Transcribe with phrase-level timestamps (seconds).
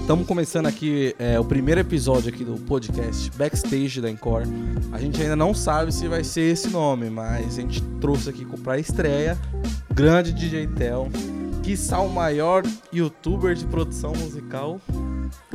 [0.00, 4.44] Estamos começando aqui é, o primeiro episódio aqui do podcast Backstage da Encore.
[4.92, 8.44] A gente ainda não sabe se vai ser esse nome, mas a gente trouxe aqui
[8.44, 9.38] para estreia
[9.94, 11.08] grande DJ Tel,
[11.62, 14.80] quiçá o maior youtuber de produção musical.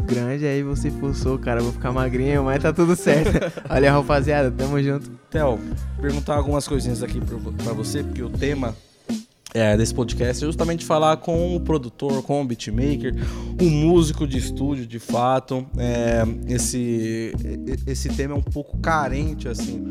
[0.04, 1.62] Grande aí você forçou, cara.
[1.62, 3.32] Vou ficar magrinho, mas tá tudo certo.
[3.68, 5.10] Olha, rapaziada, tamo junto.
[5.30, 5.60] Tel,
[6.00, 8.76] perguntar algumas coisinhas aqui pra você, porque o tema
[9.56, 13.16] é, desse podcast é justamente falar com o produtor, com o beatmaker,
[13.62, 15.66] um músico de estúdio, de fato.
[15.78, 17.34] É, esse,
[17.88, 19.82] esse tema é um pouco carente, assim,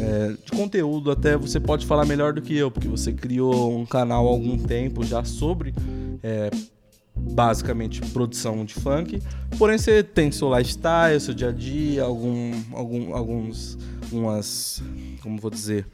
[0.00, 1.12] é, de conteúdo.
[1.12, 4.58] Até você pode falar melhor do que eu, porque você criou um canal há algum
[4.58, 5.72] tempo já sobre.
[6.20, 6.50] É,
[7.14, 9.20] basicamente produção de funk,
[9.58, 13.76] porém você tem seu lifestyle, seu dia a dia, algum, algum, alguns,
[14.12, 14.82] umas,
[15.20, 15.84] como vou dizer,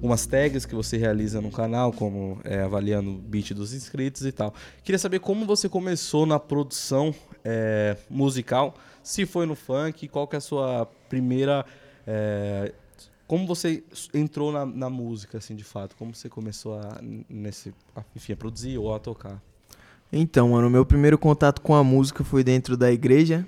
[0.00, 4.32] umas tags que você realiza no canal, como é, avaliando o beat dos inscritos e
[4.32, 4.54] tal.
[4.82, 10.36] Queria saber como você começou na produção é, musical, se foi no funk, qual que
[10.36, 11.64] é a sua primeira...
[12.06, 12.72] É,
[13.26, 15.94] como você entrou na, na, música, assim, de fato?
[15.96, 19.42] Como você começou a, nesse, a, enfim, a produzir ou a tocar?
[20.10, 23.46] Então, mano, meu primeiro contato com a música foi dentro da igreja.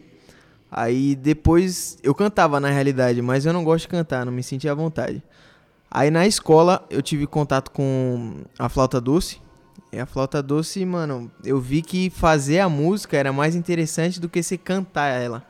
[0.71, 4.71] Aí depois eu cantava na realidade, mas eu não gosto de cantar, não me sentia
[4.71, 5.23] à vontade.
[5.91, 9.41] Aí na escola eu tive contato com a flauta doce.
[9.93, 14.29] E a flauta doce, mano, eu vi que fazer a música era mais interessante do
[14.29, 15.43] que se cantar ela.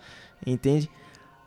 [0.46, 0.90] Entende?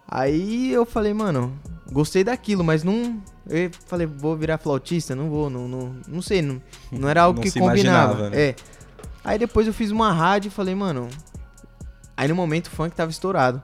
[0.08, 1.58] Aí eu falei, mano,
[1.92, 3.20] gostei daquilo, mas não.
[3.50, 5.16] Eu falei, vou virar flautista?
[5.16, 8.30] Não vou, não, não, não sei, não, não era algo não que combinava.
[8.30, 8.50] Né?
[8.50, 8.56] É.
[9.24, 11.08] Aí depois eu fiz uma rádio e falei, mano.
[12.16, 13.60] Aí no momento o funk tava estourado.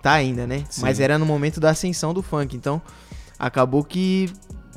[0.00, 0.64] Tá ainda, né?
[0.70, 0.82] Sim.
[0.82, 2.56] Mas era no momento da ascensão do funk.
[2.56, 2.80] Então
[3.38, 4.32] acabou que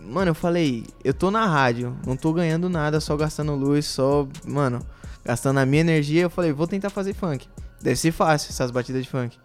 [0.06, 4.28] Mano, eu falei, eu tô na rádio, não tô ganhando nada, só gastando luz, só,
[4.46, 4.80] mano,
[5.24, 6.24] gastando a minha energia.
[6.24, 7.48] Eu falei, vou tentar fazer funk.
[7.82, 9.38] Deve ser fácil essas batidas de funk.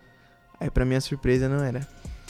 [0.60, 1.86] Aí, pra minha surpresa, não era.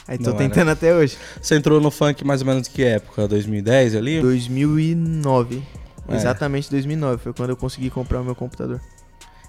[0.07, 0.73] Aí tô não tentando era.
[0.73, 1.19] até hoje.
[1.41, 3.29] Você entrou no funk mais ou menos que época?
[3.29, 4.21] 2010 ali?
[4.21, 5.63] 2009.
[6.09, 6.17] É.
[6.17, 7.23] Exatamente 2009.
[7.23, 8.81] Foi quando eu consegui comprar o meu computador.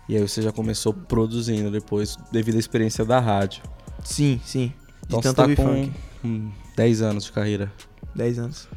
[0.08, 3.64] E aí você já começou produzindo depois, devido à experiência da rádio.
[4.04, 4.74] Sim, sim.
[5.08, 5.92] De então tanto você tá com
[6.22, 6.54] funk.
[6.76, 7.72] 10 anos de carreira.
[8.20, 8.68] 10 anos.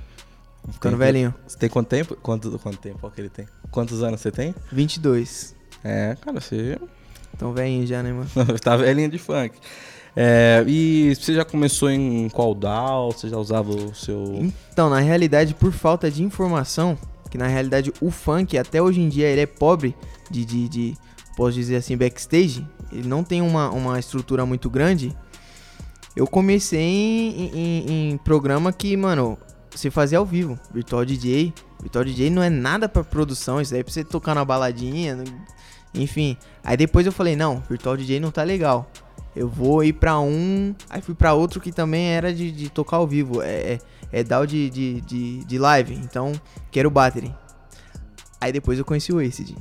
[0.71, 1.35] Ficando tem, velhinho.
[1.47, 2.17] Você tem quanto tempo?
[2.23, 3.47] Quanto, quanto tempo que ele tem?
[3.71, 4.55] Quantos anos você tem?
[4.71, 5.55] 22.
[5.83, 6.79] É, cara, você.
[7.37, 8.29] Tão velhinho já, né, mano?
[8.63, 9.57] tá velhinho de funk.
[10.15, 13.11] É, e você já começou em qual DAO?
[13.11, 14.23] Você já usava o seu.
[14.71, 16.97] Então, na realidade, por falta de informação,
[17.31, 19.97] que na realidade o funk, até hoje em dia, ele é pobre
[20.31, 20.95] de, de, de
[21.37, 22.65] posso dizer assim, backstage.
[22.93, 25.17] Ele não tem uma, uma estrutura muito grande.
[26.15, 29.39] Eu comecei em, em, em, programa que, mano,
[29.71, 30.59] você fazia ao vivo.
[30.73, 31.55] Virtual DJ.
[31.81, 35.25] Virtual DJ não é nada pra produção, isso aí é pra você tocar na baladinha.
[35.95, 36.37] Enfim.
[36.63, 38.91] Aí depois eu falei, não, Virtual DJ não tá legal.
[39.35, 40.75] Eu vou ir pra um.
[40.91, 43.41] Aí fui pra outro que também era de, de tocar ao vivo.
[43.41, 43.79] É, é,
[44.13, 45.95] é DAO de, de, de, de live.
[45.95, 46.33] Então,
[46.71, 47.35] quero battery.
[48.39, 49.57] Aí depois eu conheci o Acid.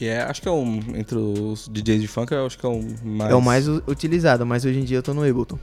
[0.00, 0.80] Que é, acho que é um.
[0.94, 3.30] Entre os DJs de funk, eu acho que é o mais.
[3.30, 5.58] É o mais utilizado, mas hoje em dia eu tô no Ableton.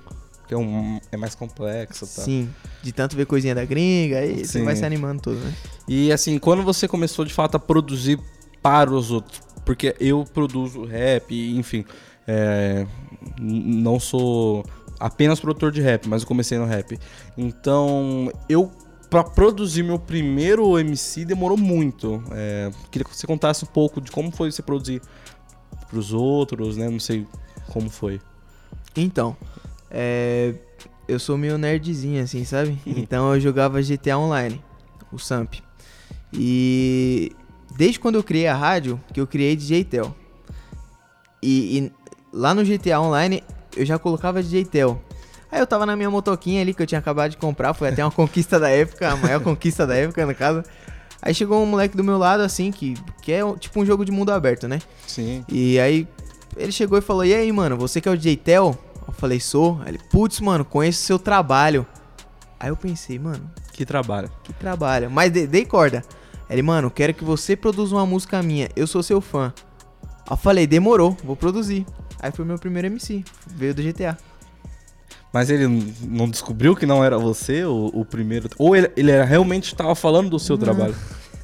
[0.47, 2.21] Que é, um, é mais complexo, tá?
[2.21, 2.47] Sim,
[2.83, 4.45] de tanto ver coisinha da gringa, aí Sim.
[4.45, 5.51] você vai se animando todo, né?
[5.87, 8.19] E assim, quando você começou de fato a produzir
[8.61, 11.83] para os outros, porque eu produzo rap, enfim,
[12.27, 12.85] é,
[13.39, 14.63] não sou
[14.99, 16.95] apenas produtor de rap, mas eu comecei no rap.
[17.35, 18.71] Então, eu
[19.09, 22.21] para produzir meu primeiro MC demorou muito.
[22.31, 25.01] É, queria que você contasse um pouco de como foi você produzir
[25.87, 26.89] para os outros, né?
[26.89, 27.25] Não sei
[27.67, 28.19] como foi.
[28.95, 29.35] Então,
[29.89, 30.55] é,
[31.07, 32.77] eu sou meio nerdzinho assim, sabe?
[32.85, 34.61] Então eu jogava GTA Online,
[35.11, 35.55] o Samp.
[36.33, 37.31] E
[37.75, 40.15] desde quando eu criei a rádio, que eu criei DJ Tel.
[41.41, 41.91] E, e
[42.33, 43.43] lá no GTA Online
[43.75, 45.01] eu já colocava DJ Tel.
[45.51, 48.03] Aí eu tava na minha motoquinha ali que eu tinha acabado de comprar, foi até
[48.03, 50.63] uma conquista da época, a maior conquista da época, no caso.
[51.21, 54.11] Aí chegou um moleque do meu lado, assim, que, que é tipo um jogo de
[54.11, 54.79] mundo aberto, né?
[55.07, 55.43] Sim.
[55.49, 56.07] E aí
[56.55, 58.77] ele chegou e falou: E aí, mano, você que é o DJ Tel?
[59.07, 59.79] Eu falei: Sou.
[59.83, 61.85] Aí ele, putz, mano, conheço o seu trabalho.
[62.59, 63.49] Aí eu pensei, mano.
[63.73, 64.29] Que trabalho?
[64.43, 65.09] Que trabalho.
[65.09, 66.03] Mas dei, dei corda.
[66.49, 68.69] Ele, mano, quero que você produza uma música minha.
[68.75, 69.53] Eu sou seu fã.
[70.01, 71.85] Aí eu falei: Demorou, vou produzir.
[72.19, 73.23] Aí foi meu primeiro MC.
[73.47, 74.17] Veio do GTA.
[75.37, 75.67] Mas ele
[76.01, 78.49] não descobriu que não era você o, o primeiro.
[78.57, 80.95] Ou ele, ele era, realmente estava falando do seu trabalho?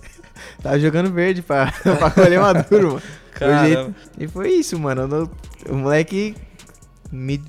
[0.63, 3.01] tava jogando verde pra, pra colher maduro, mano.
[3.33, 3.93] Caramba.
[4.17, 5.29] E foi isso, mano.
[5.69, 6.35] O moleque
[7.11, 7.39] me...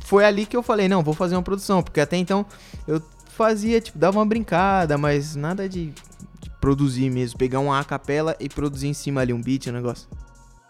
[0.00, 1.82] Foi ali que eu falei, não, vou fazer uma produção.
[1.82, 2.46] Porque até então
[2.88, 5.92] eu fazia, tipo, dava uma brincada, mas nada de,
[6.40, 7.38] de produzir mesmo.
[7.38, 10.08] Pegar uma capela e produzir em cima ali um beat, um negócio.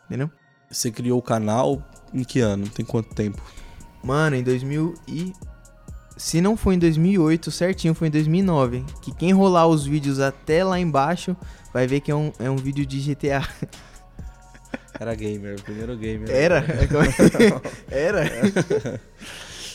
[0.06, 0.28] Entendeu?
[0.68, 1.80] Você criou o canal
[2.12, 2.68] em que ano?
[2.68, 3.40] Tem quanto tempo?
[4.02, 5.32] Mano, em 2000 e...
[6.16, 8.84] Se não foi em 2008, certinho foi em 2009.
[9.00, 11.36] Que quem rolar os vídeos até lá embaixo
[11.72, 13.48] vai ver que é um, é um vídeo de GTA.
[15.00, 16.30] Era gamer, o primeiro gamer.
[16.30, 16.64] Era?
[17.90, 18.30] Era?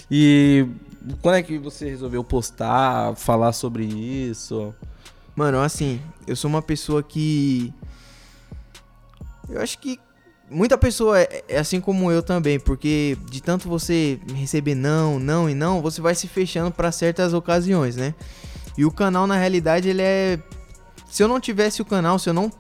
[0.10, 0.66] E
[1.22, 4.74] quando é que você resolveu postar, falar sobre isso?
[5.36, 7.74] Mano, assim, eu sou uma pessoa que.
[9.50, 10.00] Eu acho que
[10.50, 15.50] muita pessoa é, é assim como eu também, porque de tanto você receber não, não
[15.50, 18.14] e não, você vai se fechando para certas ocasiões, né?
[18.78, 20.40] E o canal, na realidade, ele é.
[21.10, 22.52] Se eu não tivesse o canal, se eu não.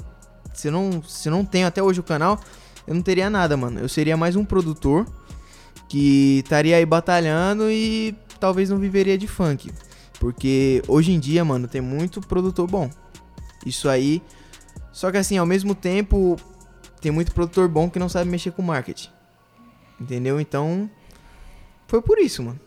[0.53, 2.39] Se eu não, se eu não tenho até hoje o canal,
[2.87, 3.79] eu não teria nada, mano.
[3.79, 5.05] Eu seria mais um produtor
[5.87, 9.71] que estaria aí batalhando e talvez não viveria de funk.
[10.19, 12.89] Porque hoje em dia, mano, tem muito produtor bom.
[13.63, 14.23] Isso aí.
[14.91, 16.35] Só que assim, ao mesmo tempo,
[17.01, 19.09] tem muito produtor bom que não sabe mexer com marketing.
[19.99, 20.39] Entendeu?
[20.39, 20.89] Então,
[21.87, 22.59] foi por isso, mano.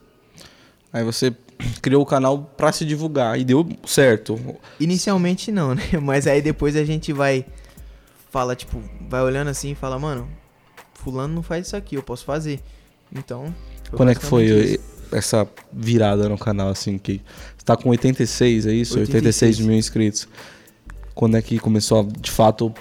[0.92, 1.34] Aí você
[1.80, 4.38] criou o canal pra se divulgar e deu certo.
[4.78, 5.82] Inicialmente não, né?
[6.02, 7.44] Mas aí depois a gente vai
[8.30, 10.28] fala tipo, vai olhando assim e fala, mano,
[10.94, 12.60] fulano não faz isso aqui, eu posso fazer.
[13.12, 13.52] Então,
[13.90, 14.78] quando é que foi isso.
[15.12, 17.20] essa virada no canal assim que
[17.56, 18.98] você tá com 86, é isso?
[18.98, 20.28] 86, 86 mil inscritos.
[21.14, 22.72] Quando é que começou a, de fato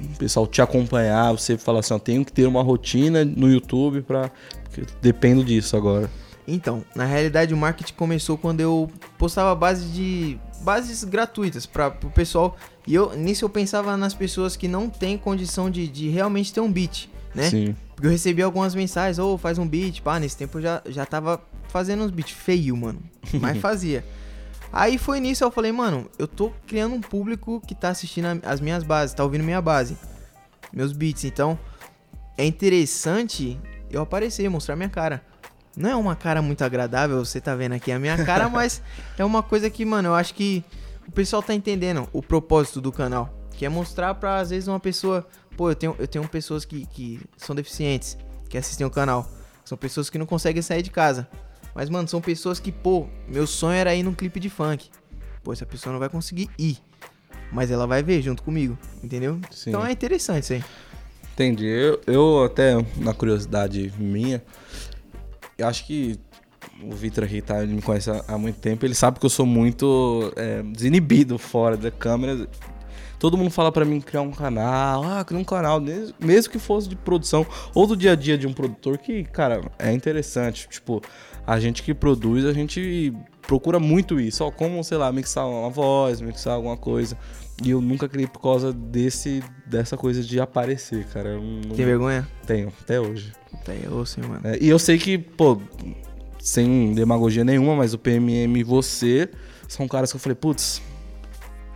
[0.00, 4.02] o pessoal te acompanhar, você falar assim, ó, tenho que ter uma rotina no YouTube
[4.02, 4.30] para
[5.00, 6.10] dependo disso agora.
[6.46, 12.10] Então, na realidade o marketing começou quando eu postava base de bases gratuitas para o
[12.10, 12.56] pessoal
[12.86, 16.60] e eu nisso eu pensava nas pessoas que não têm condição de, de realmente ter
[16.60, 17.50] um beat, né?
[17.50, 17.76] Sim.
[17.94, 20.82] Porque eu recebi algumas mensagens, ou oh, faz um beat, pá, nesse tempo eu já,
[20.86, 23.00] já tava fazendo uns beats feio, mano,
[23.40, 24.04] mas fazia.
[24.72, 28.60] Aí foi nisso eu falei, mano, eu tô criando um público que tá assistindo as
[28.60, 29.96] minhas bases, tá ouvindo minha base,
[30.72, 31.24] meus beats.
[31.24, 31.58] Então,
[32.36, 33.58] é interessante
[33.90, 35.22] eu aparecer, mostrar minha cara.
[35.76, 38.82] Não é uma cara muito agradável, você tá vendo aqui a minha cara, mas
[39.18, 40.64] é uma coisa que, mano, eu acho que
[41.06, 43.32] o pessoal tá entendendo o propósito do canal.
[43.52, 45.26] Que é mostrar pra, às vezes, uma pessoa.
[45.56, 48.18] Pô, eu tenho, eu tenho pessoas que, que são deficientes,
[48.50, 49.26] que assistem o canal.
[49.64, 51.26] São pessoas que não conseguem sair de casa.
[51.76, 54.88] Mas, mano, são pessoas que, pô, meu sonho era ir num clipe de funk.
[55.44, 56.78] Pô, essa pessoa não vai conseguir ir.
[57.52, 59.38] Mas ela vai ver junto comigo, entendeu?
[59.50, 59.68] Sim.
[59.70, 60.64] Então é interessante isso aí.
[61.34, 61.66] Entendi.
[61.66, 64.42] Eu, eu até, na curiosidade minha,
[65.58, 66.18] eu acho que
[66.82, 69.44] o Vitor aqui tá, ele me conhece há, muito tempo, ele sabe que eu sou
[69.44, 72.48] muito é, desinibido fora da câmera.
[73.18, 75.78] Todo mundo fala para mim criar um canal, ah, criar um canal,
[76.18, 79.60] mesmo que fosse de produção ou do dia a dia de um produtor, que, cara,
[79.78, 80.66] é interessante.
[80.68, 81.02] Tipo,
[81.46, 83.14] a gente que produz, a gente
[83.46, 84.44] procura muito isso.
[84.44, 87.16] Ó, como, sei lá, mixar uma voz, mixar alguma coisa.
[87.62, 91.38] E eu nunca criei por causa desse, dessa coisa de aparecer, cara.
[91.38, 91.74] Não...
[91.74, 92.26] Tem vergonha?
[92.46, 93.32] Tenho, até hoje.
[93.64, 94.40] Tenho, sim, mano.
[94.44, 95.60] É, e eu sei que, pô,
[96.38, 99.28] sem demagogia nenhuma, mas o PMM e você
[99.68, 100.82] são caras que eu falei, putz,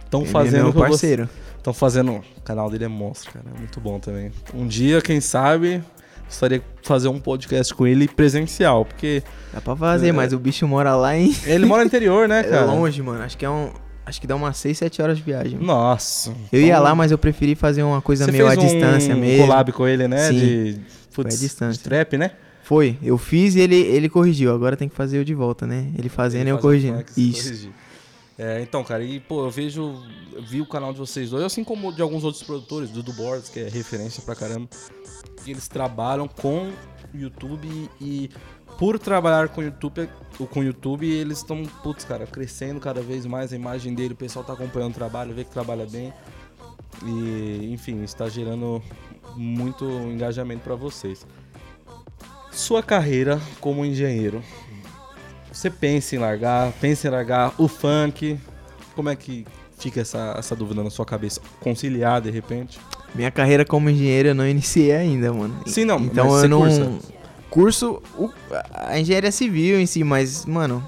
[0.05, 0.61] estão fazendo.
[0.61, 1.29] É meu parceiro.
[1.57, 2.23] Estão fazendo.
[2.37, 3.45] O canal dele é monstro, cara.
[3.55, 4.33] É muito bom também.
[4.55, 5.83] Um dia, quem sabe,
[6.31, 9.23] gostaria de fazer um podcast com ele presencial, porque.
[9.53, 10.13] Dá pra fazer, é...
[10.13, 11.35] mas o bicho mora lá em.
[11.45, 12.63] Ele mora no interior, né, é cara?
[12.63, 13.23] É longe, mano.
[13.23, 13.71] Acho que é um.
[14.07, 15.59] Acho que dá umas 6, 7 horas de viagem.
[15.59, 16.33] Nossa.
[16.51, 19.47] Eu ia lá, mas eu preferi fazer uma coisa Você meio à um distância mesmo.
[19.47, 20.29] collab com ele, né?
[20.29, 20.39] Sim.
[20.39, 21.73] De, putz, Foi à distância.
[21.75, 22.33] De trap, né?
[22.65, 22.97] Foi.
[23.03, 24.53] Eu fiz e ele, ele corrigiu.
[24.53, 25.93] Agora tem que fazer eu de volta, né?
[25.97, 27.05] Ele fazendo e eu corrigindo.
[27.17, 27.69] Isso.
[28.37, 30.03] É, então, cara, e pô, eu vejo,
[30.49, 33.61] vi o canal de vocês dois, assim como de alguns outros produtores, Dudu Boards, que
[33.61, 34.67] é referência pra caramba,
[35.45, 36.73] que eles trabalham com
[37.15, 38.31] YouTube e
[38.79, 40.09] por trabalhar com YouTube,
[40.51, 44.45] com YouTube, eles estão, putz, cara, crescendo cada vez mais a imagem dele, o pessoal
[44.45, 46.13] tá acompanhando o trabalho, vê que trabalha bem.
[47.05, 48.83] E, enfim, está gerando
[49.37, 51.27] muito engajamento para vocês.
[52.51, 54.43] Sua carreira como engenheiro,
[55.53, 58.39] você pensa em largar, pensa em largar o funk?
[58.95, 59.47] Como é que
[59.79, 61.41] fica essa, essa dúvida na sua cabeça?
[61.61, 62.79] Conciliar de repente?
[63.15, 65.55] Minha carreira como engenheiro eu não iniciei ainda, mano.
[65.67, 65.99] Sim, não.
[65.99, 66.61] Então eu não.
[66.61, 66.91] Cursa?
[67.51, 68.03] Curso.
[68.17, 68.31] O,
[68.73, 70.83] a engenharia civil em si, mas, mano,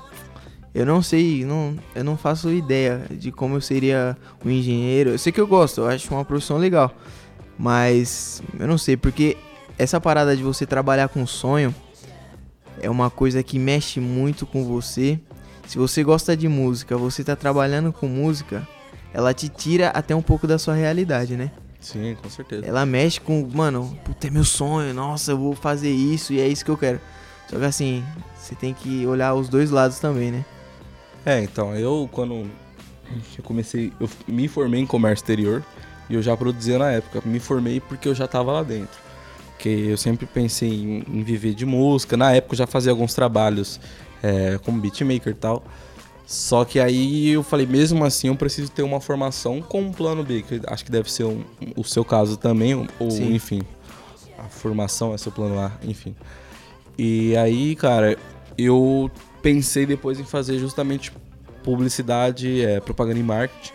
[0.75, 5.11] eu não sei, não, eu não faço ideia de como eu seria um engenheiro.
[5.11, 6.95] Eu sei que eu gosto, eu acho uma profissão legal.
[7.59, 9.37] Mas eu não sei, porque
[9.77, 11.75] essa parada de você trabalhar com sonho
[12.81, 15.21] é uma coisa que mexe muito com você.
[15.67, 18.67] Se você gosta de música, você tá trabalhando com música,
[19.13, 21.51] ela te tira até um pouco da sua realidade, né?
[21.83, 22.65] Sim, com certeza.
[22.65, 26.47] Ela mexe com, mano, puta, é meu sonho, nossa, eu vou fazer isso e é
[26.47, 27.01] isso que eu quero.
[27.49, 30.45] Só que assim, você tem que olhar os dois lados também, né?
[31.27, 32.49] É, então, eu quando
[33.37, 35.63] eu comecei, eu me formei em comércio exterior
[36.09, 37.21] e eu já produzia na época.
[37.25, 38.99] Me formei porque eu já tava lá dentro
[39.51, 42.17] Porque eu sempre pensei em, em viver de música.
[42.17, 43.81] Na época eu já fazia alguns trabalhos
[44.23, 45.65] é, como beatmaker e tal.
[46.27, 50.23] Só que aí eu falei, mesmo assim eu preciso ter uma formação com um plano
[50.23, 51.45] B, que acho que deve ser um,
[51.77, 53.35] o seu caso também, ou Sim.
[53.35, 53.61] enfim,
[54.39, 56.15] a formação é seu plano A, enfim.
[56.97, 58.17] E aí, cara,
[58.57, 59.11] eu
[59.43, 61.13] pensei depois em fazer justamente
[61.63, 63.73] publicidade, é, propaganda e marketing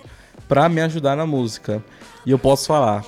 [0.47, 1.83] pra me ajudar na música.
[2.25, 3.05] E eu posso falar,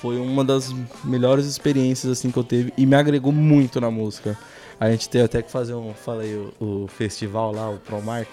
[0.00, 4.38] foi uma das melhores experiências assim que eu teve e me agregou muito na música.
[4.78, 8.28] A gente teve até que fazer um, falei, o, o festival lá, o Promark.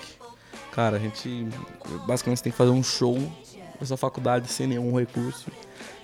[0.73, 1.47] Cara, a gente
[2.07, 3.17] basicamente tem que fazer um show
[3.79, 5.51] nessa faculdade sem nenhum recurso.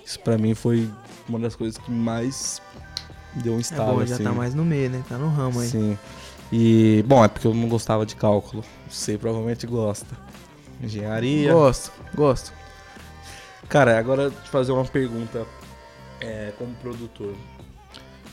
[0.04, 0.88] Isso pra mim foi
[1.28, 2.62] uma das coisas que mais
[3.34, 4.24] deu um É estalo bom, já assim.
[4.24, 5.02] tá mais no meio, né?
[5.08, 5.68] Tá no ramo aí.
[5.68, 5.98] Sim.
[6.52, 8.64] E, bom, é porque eu não gostava de cálculo.
[8.88, 10.16] Você provavelmente gosta.
[10.82, 11.52] Engenharia.
[11.52, 12.52] Gosto, gosto.
[13.68, 15.46] Cara, agora te fazer uma pergunta
[16.20, 17.34] é, como produtor.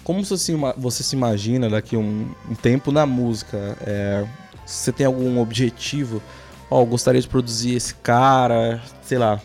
[0.03, 3.77] Como você se, você se imagina daqui um, um tempo na música?
[3.81, 4.25] É,
[4.67, 6.21] você tem algum objetivo?
[6.69, 9.41] Ó, eu gostaria de produzir esse cara, sei lá.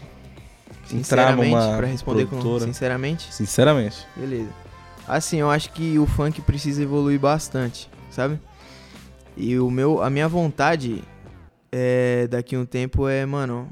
[0.92, 2.64] Entrar numa pra responder com produtora.
[2.66, 4.06] sinceramente, Sinceramente.
[4.16, 4.50] beleza.
[5.06, 8.38] Assim, eu acho que o funk precisa evoluir bastante, sabe?
[9.36, 11.02] E o meu, a minha vontade
[11.70, 13.70] é daqui a um tempo é, mano,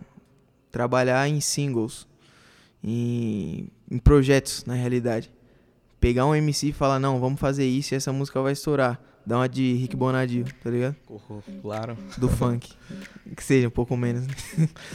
[0.71, 2.07] trabalhar em singles,
[2.83, 5.31] em, em projetos, na realidade.
[6.01, 8.99] Pegar um MC e falar, não, vamos fazer isso e essa música vai estourar.
[9.27, 10.97] Dar uma de Rick Bonadio, tá ligado?
[11.63, 11.97] Claro.
[12.17, 12.73] Do funk.
[13.37, 14.27] Que seja um pouco menos.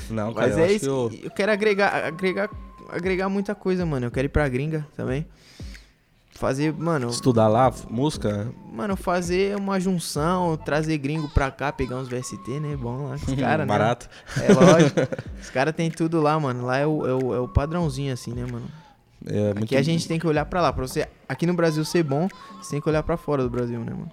[0.09, 0.85] Não, cara, Mas é isso.
[0.87, 1.31] eu- Eu...
[1.31, 2.49] quero agregar, agregar,
[2.89, 4.07] agregar muita coisa, mano.
[4.07, 5.25] Eu quero ir pra gringa também.
[6.37, 12.09] Fazer, mano, estudar lá, música, mano, fazer uma junção, trazer gringo pra cá, pegar uns
[12.09, 12.75] VST, né?
[12.75, 13.65] Bom lá, os caras, né?
[13.65, 14.09] barato.
[14.43, 14.99] É lógico.
[15.41, 16.65] Os caras tem tudo lá, mano.
[16.65, 18.65] Lá é o, é, o, é o padrãozinho, assim, né, mano?
[19.27, 20.71] É, Aqui muito- a gente tem que olhar pra lá.
[20.73, 22.27] Pra você, aqui no Brasil ser bom,
[22.61, 24.11] você tem que olhar pra fora do Brasil, né, mano?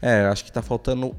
[0.00, 1.14] É, acho que tá faltando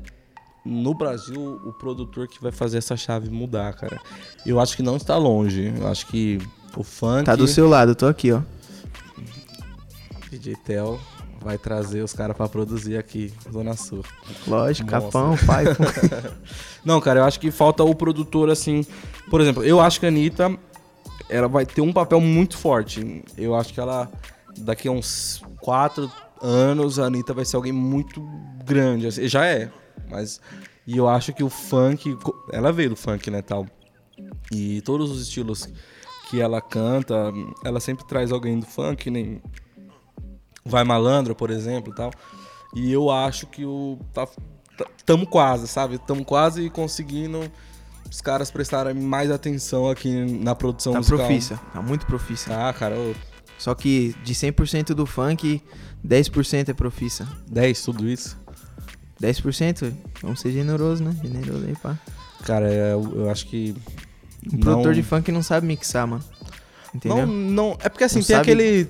[0.66, 4.00] no Brasil o produtor que vai fazer essa chave mudar, cara.
[4.46, 5.74] Eu acho que não está longe.
[5.78, 6.40] Eu acho que
[6.78, 7.26] o funk.
[7.26, 8.42] Tá do seu lado, eu tô aqui, ó.
[10.30, 11.00] DJ Tel
[11.42, 14.04] vai trazer os caras pra produzir aqui, Zona Sul.
[14.48, 15.06] Lógico, Nossa.
[15.06, 15.66] capão, pai.
[16.84, 18.86] Não, cara, eu acho que falta o produtor assim.
[19.30, 20.56] Por exemplo, eu acho que a Anitta
[21.28, 23.24] ela vai ter um papel muito forte.
[23.38, 24.10] Eu acho que ela,
[24.58, 26.12] daqui a uns quatro
[26.42, 28.22] anos, a Anitta vai ser alguém muito
[28.66, 29.08] grande.
[29.08, 29.70] assim, Já é,
[30.10, 30.40] mas.
[30.88, 32.18] E eu acho que o funk.
[32.52, 33.68] Ela veio do funk, né, tal.
[34.52, 35.68] E todos os estilos
[36.30, 37.32] que ela canta,
[37.64, 39.42] ela sempre traz alguém do funk, nem.
[40.66, 42.12] Vai Malandra, por exemplo, tal.
[42.76, 44.00] E eu acho que o.
[44.14, 44.26] Tá,
[44.78, 45.98] tá- tamo quase, sabe?
[46.00, 47.40] Tamo quase conseguindo
[48.10, 50.10] os caras prestarem mais atenção aqui
[50.44, 51.20] na produção Tá musical.
[51.20, 52.56] profícia, tá muito profícia.
[52.70, 53.14] Ah, cara, ô,
[53.58, 55.62] Só que de 100% do funk,
[56.06, 57.28] 10% é profissa.
[57.50, 58.38] 10, tudo isso.
[59.22, 59.94] 10%?
[60.22, 61.16] Vamos ser generoso, né?
[61.22, 61.98] Generoso aí, pá.
[62.46, 63.76] Cara, é, eu, eu acho que.
[64.48, 66.24] Um não- produtor de funk não sabe mixar, mano.
[66.96, 67.28] Entendeu?
[67.28, 67.78] Não, não.
[67.82, 68.90] É porque assim, Não tem sabe- aquele.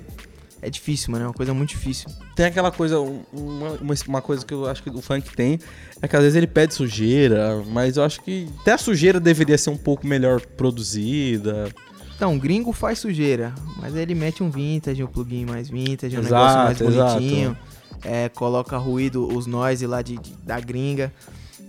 [0.62, 1.24] É difícil, mano.
[1.24, 2.10] É uma coisa muito difícil.
[2.36, 3.00] Tem aquela coisa.
[3.00, 5.58] um- Uma, uma, coisa que eu acho que o funk tem.
[6.02, 9.56] É que às vezes ele pede sujeira, mas eu acho que até a sujeira deveria
[9.56, 11.68] ser um pouco melhor produzida.
[12.16, 16.20] Então, gringo faz sujeira, mas aí ele mete um vintage, um plugin mais vintage, um
[16.20, 17.56] Exato, negócio mais bonitinho.
[18.04, 21.10] É, coloca ruído, os noise lá de, de- da gringa.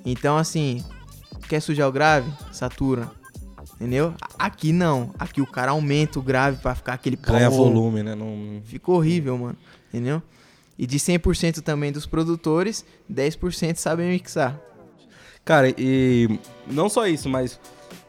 [0.05, 0.83] Então, assim,
[1.47, 2.29] quer sujar o grave?
[2.51, 3.09] Satura.
[3.81, 4.13] Entendeu?
[4.37, 5.11] Aqui não.
[5.17, 7.57] Aqui o cara aumenta o grave pra ficar aquele Ganha pom.
[7.57, 8.13] volume, né?
[8.13, 9.57] Não, Fica horrível, mano.
[9.89, 10.21] Entendeu?
[10.77, 14.61] E de 100% também dos produtores, 10% sabem mixar.
[15.43, 17.59] Cara, e não só isso, mas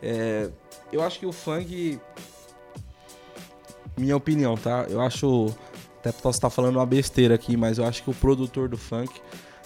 [0.02, 0.50] é,
[0.92, 1.98] eu acho que o funk,
[3.98, 4.84] minha opinião, tá?
[4.90, 5.54] Eu acho,
[6.00, 9.10] até posso estar falando uma besteira aqui, mas eu acho que o produtor do funk,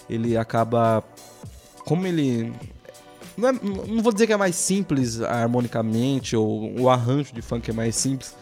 [0.09, 1.03] ele acaba,
[1.83, 2.53] como ele,
[3.37, 7.69] não, é- não vou dizer que é mais simples harmonicamente, ou o arranjo de funk
[7.69, 8.35] é mais simples,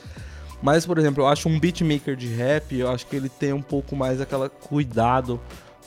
[0.61, 3.61] mas, por exemplo, eu acho um beatmaker de rap, eu acho que ele tem um
[3.61, 5.39] pouco mais aquela cuidado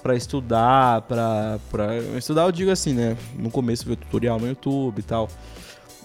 [0.02, 1.96] pra estudar, pra, pra...
[2.16, 3.16] Estudar eu digo assim, né?
[3.36, 5.28] No começo ver tutorial no YouTube e tal.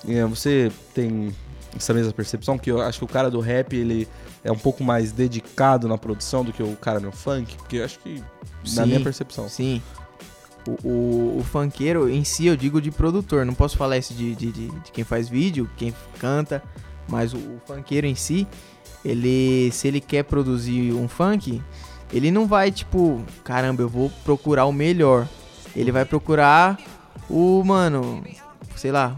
[0.05, 1.31] E, é, você tem
[1.75, 4.07] essa mesma percepção que eu acho que o cara do rap, ele
[4.43, 7.55] é um pouco mais dedicado na produção do que o cara no funk?
[7.57, 8.15] Porque eu acho que,
[8.75, 8.85] na Sim.
[8.87, 9.47] minha percepção.
[9.47, 9.81] Sim.
[10.67, 13.45] O, o, o funkeiro em si, eu digo de produtor.
[13.45, 16.63] Não posso falar isso de, de, de, de quem faz vídeo, quem canta.
[17.07, 18.47] Mas o, o funkeiro em si,
[19.03, 21.61] ele, se ele quer produzir um funk,
[22.11, 25.27] ele não vai tipo, caramba, eu vou procurar o melhor.
[25.75, 26.79] Ele vai procurar
[27.29, 28.23] o, mano,
[28.75, 29.17] sei lá.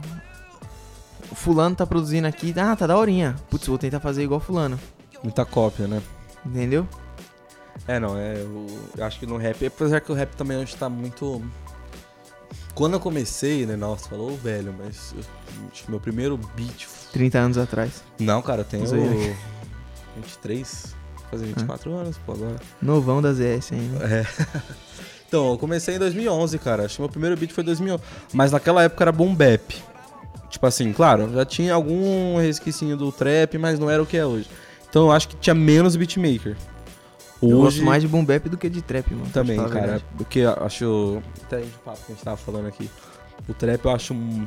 [1.31, 3.35] O fulano tá produzindo aqui, ah, tá daorinha.
[3.49, 4.79] Putz, vou tentar fazer igual fulano.
[5.21, 6.01] Muita cópia, né?
[6.45, 6.87] Entendeu?
[7.87, 8.35] É, não, é.
[8.35, 8.67] Eu,
[8.97, 11.41] eu acho que no rap, apesar que o rap também hoje tá muito.
[12.73, 13.75] Quando eu comecei, né?
[13.75, 15.23] Nossa, falou velho, mas eu,
[15.71, 16.87] acho que meu primeiro beat.
[17.11, 18.03] 30 anos atrás.
[18.19, 19.35] Não, cara, eu tenho Zoeira.
[20.15, 20.95] 23,
[21.29, 22.55] fazer 24 anos, pô, agora.
[22.81, 24.05] Novão da ZS ainda.
[24.05, 24.25] É.
[25.27, 26.85] Então, eu comecei em 2011, cara.
[26.85, 28.03] Acho que meu primeiro beat foi em 2011.
[28.31, 29.75] Mas naquela época era boom bap.
[30.49, 34.25] Tipo assim, claro, já tinha algum resquício do trap, mas não era o que é
[34.25, 34.47] hoje.
[34.87, 36.55] Então eu acho que tinha menos beatmaker.
[37.41, 39.27] Eu gosto Hoje mais de boom bap do que de trap, mano.
[39.31, 39.69] também, cara.
[39.69, 40.05] verdade.
[40.17, 41.21] Porque eu acho.
[41.45, 42.89] Até de papo que a gente tava falando aqui.
[43.47, 44.45] O trap eu acho um,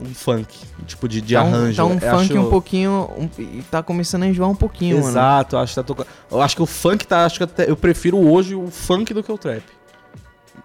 [0.00, 0.58] um funk.
[0.86, 1.76] Tipo de, de tá um, arranjo.
[1.76, 3.10] Tá um Eu funk acho- um pouquinho.
[3.18, 5.08] Um, tá começando a enjoar um pouquinho, mano.
[5.08, 6.06] Exato, eu acho que tá tocando.
[6.30, 7.24] Eu acho que o funk tá.
[7.24, 9.62] Acho que até, eu prefiro hoje o funk do que o trap.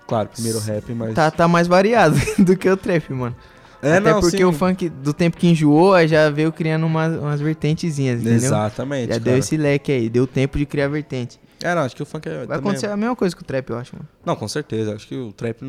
[0.08, 1.14] Claro, primeiro rap, mas.
[1.16, 3.36] Tá, tá mais variado do que o trap, mano.
[3.82, 4.44] é, Até não, porque sim.
[4.44, 8.36] o funk do tempo que enjoou, aí já veio criando umas, umas vertentezinhas, entendeu?
[8.36, 9.08] Exatamente.
[9.08, 9.20] Já cara.
[9.22, 11.40] deu esse leque aí, deu tempo de criar vertente.
[11.64, 12.32] É, não, acho que o funk é.
[12.32, 14.08] Vai também- acontecer a mesma coisa com o trap, eu acho, mano.
[14.26, 14.94] Não, com certeza.
[14.94, 15.60] Acho que o trap,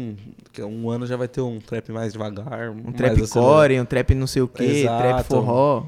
[0.53, 2.71] que um ano já vai ter um trap mais devagar.
[2.71, 5.03] Um trap core, um trap não sei o que, Exato.
[5.03, 5.87] trap forró.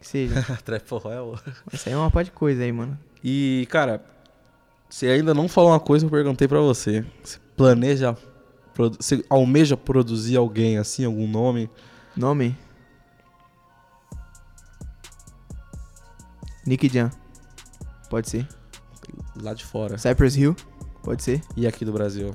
[0.00, 0.42] Que seja.
[0.64, 1.34] trap forró é o...
[1.72, 2.98] Isso aí é uma parte de coisa aí, mano.
[3.22, 4.02] E, cara,
[4.88, 7.04] você ainda não falou uma coisa que eu perguntei pra você.
[7.22, 8.16] Você planeja.
[8.76, 11.68] Você almeja produzir alguém assim, algum nome?
[12.16, 12.56] Nome?
[16.66, 17.10] Nick Jam.
[18.08, 18.46] Pode ser.
[19.40, 19.96] Lá de fora.
[19.98, 20.56] Cypress Hill.
[21.02, 21.40] Pode ser.
[21.56, 22.34] E aqui do Brasil?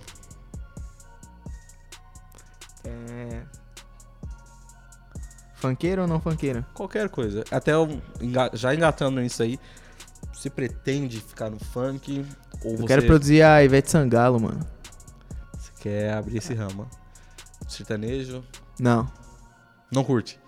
[2.84, 3.44] É...
[5.56, 6.65] Funkeiro ou não funkeiro?
[6.74, 7.44] Qualquer coisa.
[7.51, 8.01] Até eu,
[8.53, 9.60] já engatando nisso aí,
[10.34, 12.25] você pretende ficar no funk?
[12.63, 14.60] Ou Eu você, quero produzir a Ivete Sangalo, mano.
[15.58, 16.88] você quer abrir esse ramo?
[17.68, 18.44] Sertanejo?
[18.80, 19.10] Não.
[19.92, 20.39] Não curte?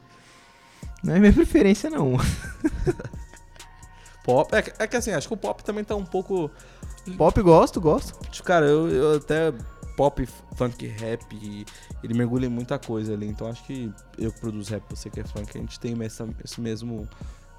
[1.04, 2.18] Não é minha preferência, não.
[4.26, 4.54] Pop?
[4.56, 6.50] É, que- é que assim, acho que o pop também tá um pouco.
[7.16, 8.20] Pop gosto, gosto.
[8.32, 9.54] Tipo, Cara, eu, eu até
[9.96, 10.28] pop,
[10.58, 11.24] funk, rap,
[12.04, 13.28] ele mergulha em muita coisa ali.
[13.28, 16.28] Então acho que eu que produzo rap, você que é funk, a gente tem essa,
[16.44, 17.08] esse mesmo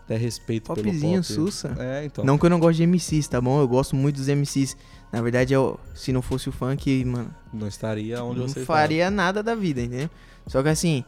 [0.05, 1.23] até respeito Popzinho, pelo pop.
[1.25, 1.75] sussa.
[1.79, 2.25] É, então.
[2.25, 3.61] Não que eu não gosto de MCs, tá bom?
[3.61, 4.77] Eu gosto muito dos MCs.
[5.12, 9.09] Na verdade, eu, se não fosse o funk, mano, Não estaria onde não você faria
[9.11, 10.11] nada da vida, entendeu?
[10.49, 11.05] Só que assim,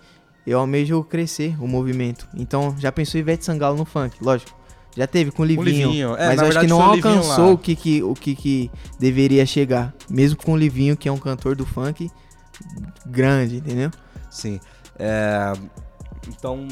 [0.46, 2.28] eu almejo crescer o movimento.
[2.35, 4.16] Então, já pensou em Ivete Sangalo no funk?
[4.22, 4.56] Lógico.
[4.98, 5.88] Já teve com o Livinho.
[5.88, 6.16] Livinho.
[6.16, 9.94] É, mas acho que não alcançou o que, que, o que, que deveria chegar.
[10.11, 12.11] Mesmo com o Livinho, que é um cantor do funk
[13.06, 13.90] grande, entendeu?
[14.30, 14.58] Sim.
[14.98, 15.52] É,
[16.26, 16.66] então,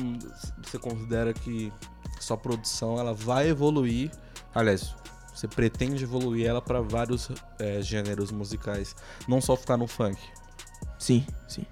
[0.63, 1.73] você considera que
[2.21, 4.11] sua produção ela vai evoluir?
[4.55, 4.95] Aliás,
[5.35, 8.97] você pretende evoluir ela para vários é, gêneros musicais,
[9.29, 10.19] não só ficar no funk.
[10.99, 11.65] Sim, sim.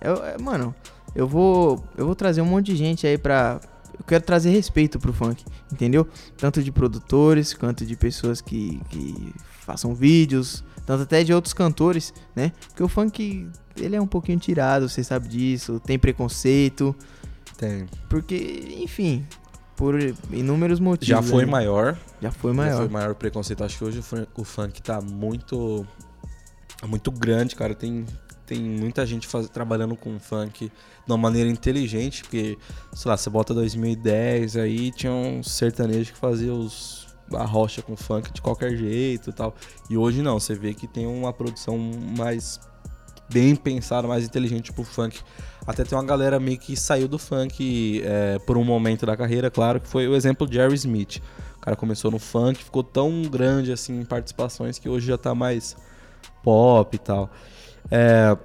[0.00, 0.74] É, eu- é, mano,
[1.14, 3.60] eu vou, eu vou trazer um monte de gente aí pra.
[3.98, 6.06] Eu quero trazer respeito pro funk, entendeu?
[6.36, 12.12] Tanto de produtores, quanto de pessoas que, que façam vídeos, tanto até de outros cantores,
[12.34, 12.52] né?
[12.68, 16.94] Porque o funk, ele é um pouquinho tirado, você sabe disso, tem preconceito,
[17.56, 17.86] Tem.
[18.08, 19.24] porque, enfim,
[19.76, 19.94] por
[20.30, 21.08] inúmeros motivos.
[21.08, 21.50] Já foi aí.
[21.50, 21.96] maior.
[22.20, 22.76] Já foi Já maior.
[22.78, 23.64] foi maior o preconceito.
[23.64, 24.02] Acho que hoje
[24.36, 25.86] o funk tá muito.
[26.86, 27.74] muito grande, cara.
[27.74, 28.04] Tem,
[28.52, 32.58] tem muita gente faz, trabalhando com funk de uma maneira inteligente, porque,
[32.92, 37.10] sei lá, você bota 2010 aí, tinha um sertanejo que fazia os.
[37.34, 39.54] A rocha com funk de qualquer jeito e tal.
[39.88, 42.60] E hoje não, você vê que tem uma produção mais
[43.32, 45.18] bem pensada, mais inteligente pro funk.
[45.66, 49.50] Até tem uma galera meio que saiu do funk é, por um momento da carreira,
[49.50, 51.22] claro, que foi o exemplo de Jerry Smith.
[51.56, 55.34] O cara começou no funk, ficou tão grande assim em participações que hoje já tá
[55.34, 55.74] mais
[56.42, 57.30] pop e tal.
[57.90, 58.36] É,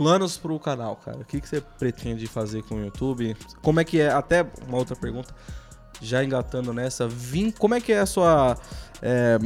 [0.00, 1.18] planos pro canal, cara.
[1.18, 3.36] O que, que você pretende fazer com o YouTube?
[3.60, 4.10] Como é que é?
[4.10, 5.34] Até uma outra pergunta,
[6.00, 8.56] já engatando nessa, vim, como é que é a sua.
[9.02, 9.38] é,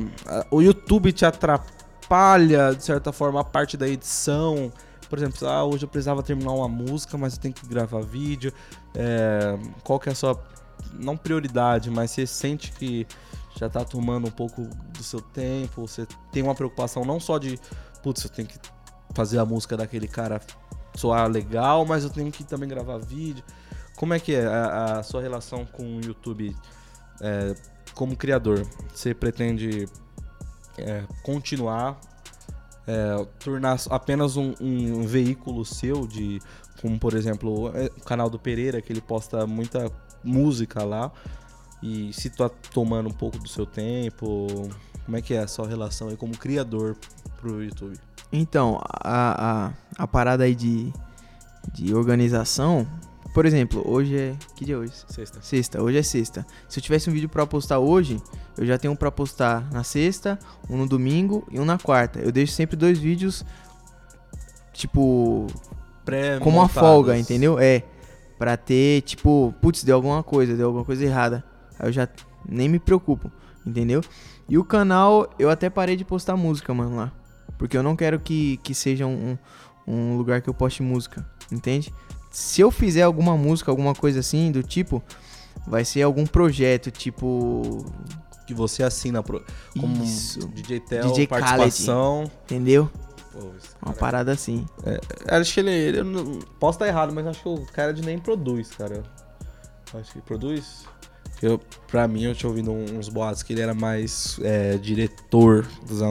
[0.52, 4.72] o YouTube te atrapalha, de certa forma, a parte da edição?
[5.10, 8.52] Por exemplo, ah, hoje eu precisava terminar uma música, mas eu tenho que gravar vídeo.
[8.94, 10.40] É, qual que é a sua.
[10.92, 13.06] Não prioridade, mas você sente que
[13.58, 15.86] já tá tomando um pouco do seu tempo?
[15.86, 17.58] Você tem uma preocupação não só de,
[18.02, 18.58] putz, eu tenho que
[19.14, 20.40] fazer a música daquele cara
[20.94, 23.44] soar legal, mas eu tenho que também gravar vídeo.
[23.96, 26.55] Como é que é a, a sua relação com o YouTube
[27.20, 27.55] é,
[27.94, 28.66] como criador?
[28.92, 29.88] Você pretende
[30.79, 31.98] é, continuar,
[32.87, 36.40] é, tornar apenas um, um veículo seu de,
[36.81, 39.90] como por exemplo é, o canal do Pereira que ele posta muita
[40.22, 41.12] música lá
[41.83, 44.46] e se tá tomando um pouco do seu tempo,
[45.05, 46.96] como é que é a sua relação aí como criador
[47.37, 47.98] pro YouTube?
[48.36, 50.92] Então, a, a, a parada aí de,
[51.72, 52.86] de organização
[53.34, 54.36] por exemplo, hoje é.
[54.54, 54.92] Que dia é hoje?
[55.08, 55.42] Sexta.
[55.42, 56.46] Sexta, hoje é sexta.
[56.68, 58.22] Se eu tivesse um vídeo pra postar hoje,
[58.56, 60.38] eu já tenho um pra postar na sexta,
[60.70, 62.20] um no domingo e um na quarta.
[62.20, 63.44] Eu deixo sempre dois vídeos,
[64.72, 65.48] tipo,
[66.04, 67.58] Pré como uma folga, entendeu?
[67.58, 67.82] É.
[68.38, 71.42] Pra ter, tipo, putz, deu alguma coisa, deu alguma coisa errada.
[71.76, 72.08] Aí eu já
[72.48, 73.32] nem me preocupo,
[73.66, 74.00] entendeu?
[74.48, 77.12] E o canal, eu até parei de postar música, mano, lá.
[77.58, 79.38] Porque eu não quero que, que seja um,
[79.86, 81.92] um lugar que eu poste música, entende?
[82.30, 85.02] Se eu fizer alguma música, alguma coisa assim, do tipo,
[85.66, 87.84] vai ser algum projeto, tipo.
[88.46, 89.42] Que você assina pro,
[89.80, 90.46] como Isso.
[90.48, 92.30] DJ Tel, DJ participação.
[92.44, 92.90] Entendeu?
[93.32, 93.50] Pô,
[93.82, 94.66] Uma parada assim.
[95.28, 98.02] Acho que ele, ele eu não- posso estar errado, mas acho que o cara de
[98.02, 99.02] nem produz, cara.
[99.94, 100.84] Acho que produz.
[101.40, 105.66] Eu, pra mim, eu tinha ouvido uns boatos que ele era mais é, diretor,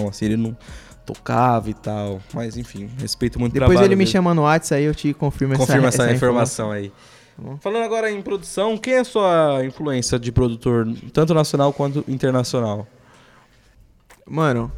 [0.10, 0.58] assim, ele não
[1.06, 2.22] tocava e tal.
[2.34, 4.12] Mas enfim, respeito muito Depois ele me dele.
[4.12, 6.89] chama no WhatsApp aí eu te confirmo, Confirma essa, essa, informação aí.
[6.89, 6.96] Tá
[7.38, 7.58] bom.
[7.58, 12.88] Falando agora em produção, quem é a sua influência de produtor, tanto nacional quanto internacional?
[14.26, 14.72] Mano,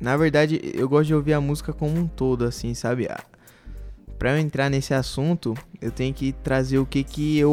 [0.00, 3.06] na verdade, eu gosto de ouvir a música como um todo, assim, sabe?
[4.18, 7.52] Pra eu entrar nesse assunto, eu tenho que trazer o que que eu,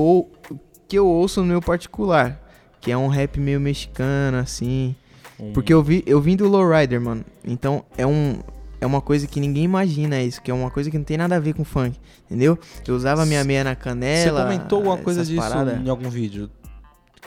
[0.50, 2.42] o que eu ouço no meu particular.
[2.80, 4.96] Que é um rap meio mexicano, assim.
[5.40, 7.24] Um- Porque eu, vi, eu vim do Lowrider, mano.
[7.46, 8.40] Então é um.
[8.80, 11.36] É uma coisa que ninguém imagina isso, que é uma coisa que não tem nada
[11.36, 12.60] a ver com funk, entendeu?
[12.88, 14.44] Eu usava minha meia na Você canela.
[14.44, 15.84] comentou alguma coisa disso paradas.
[15.84, 16.48] em algum vídeo?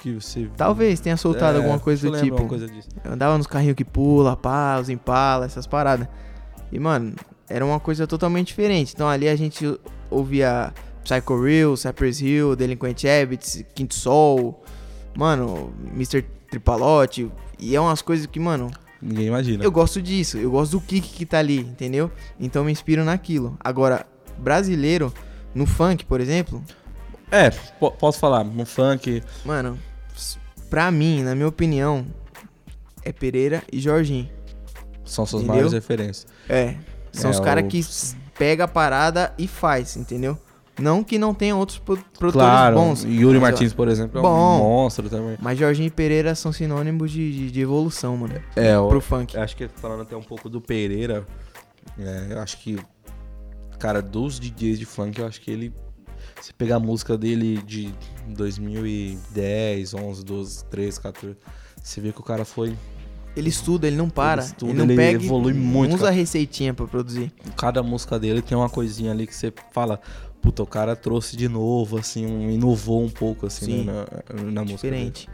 [0.01, 2.47] Que você Talvez tenha soltado É, alguma coisa do tipo.
[2.47, 2.67] coisa.
[3.05, 6.07] Eu andava nos carrinhos que pula, pá, os impala, essas paradas.
[6.71, 7.15] E, mano,
[7.49, 8.93] era uma coisa totalmente diferente.
[8.95, 9.77] Então ali a gente
[10.09, 14.63] ouvia Psycho Real, Cypress Hill, Delinquent Habits, Quinto Sol,
[15.17, 16.23] mano, Mr.
[16.49, 17.29] Tripalote.
[17.61, 18.71] E é umas coisas que, mano,
[19.03, 19.63] Ninguém imagina.
[19.63, 20.39] eu gosto disso.
[20.39, 22.11] Eu gosto do kick que tá ali, entendeu?
[22.39, 23.57] Então eu me inspiro naquilo.
[23.61, 24.07] Agora,
[24.39, 25.13] brasileiro,
[25.55, 26.63] no funk, por exemplo,
[27.31, 29.23] É, po- posso falar, no funk.
[29.45, 29.79] mano,
[30.69, 32.07] pra mim, na minha opinião,
[33.05, 34.29] é Pereira e Jorginho.
[35.05, 35.55] São suas Entendeu?
[35.57, 36.27] maiores referências.
[36.49, 36.77] É.
[37.13, 37.81] São É, os caras o- que
[38.39, 40.39] pega a parada e faz, entendeu?
[40.81, 43.05] Não que não tenha outros pro- produtores Claro, bons.
[43.05, 44.59] Yuri eu- Martins, por exemplo, é um Bom.
[44.59, 45.37] monstro também.
[45.41, 48.35] Mas Jorginho e Pereira são sinônimos de, de, de evolução, mano.
[48.57, 49.37] É, Pro funk.
[49.37, 51.27] acho que falando até um pouco do Pereira,
[51.99, 52.79] é, eu acho que,
[53.79, 55.73] cara, dos DJs de funk, eu acho que ele.
[56.41, 57.93] Se pegar a música dele de
[58.29, 61.37] 2010, 11, 12, 13, 14,
[61.83, 62.77] você vê que o cara foi.
[63.37, 64.43] Ele estuda, ele não para.
[64.43, 66.17] Ele Ele, estuda, não ele pega evolui muito, usa cara.
[66.17, 67.33] receitinha pra produzir.
[67.57, 70.01] Cada música dele tem uma coisinha ali que você fala.
[70.43, 73.85] Puta, o cara trouxe de novo, assim, um- inovou um pouco, assim, Sim.
[73.85, 73.93] né,
[74.35, 74.83] na, na música.
[74.89, 75.29] Diferente.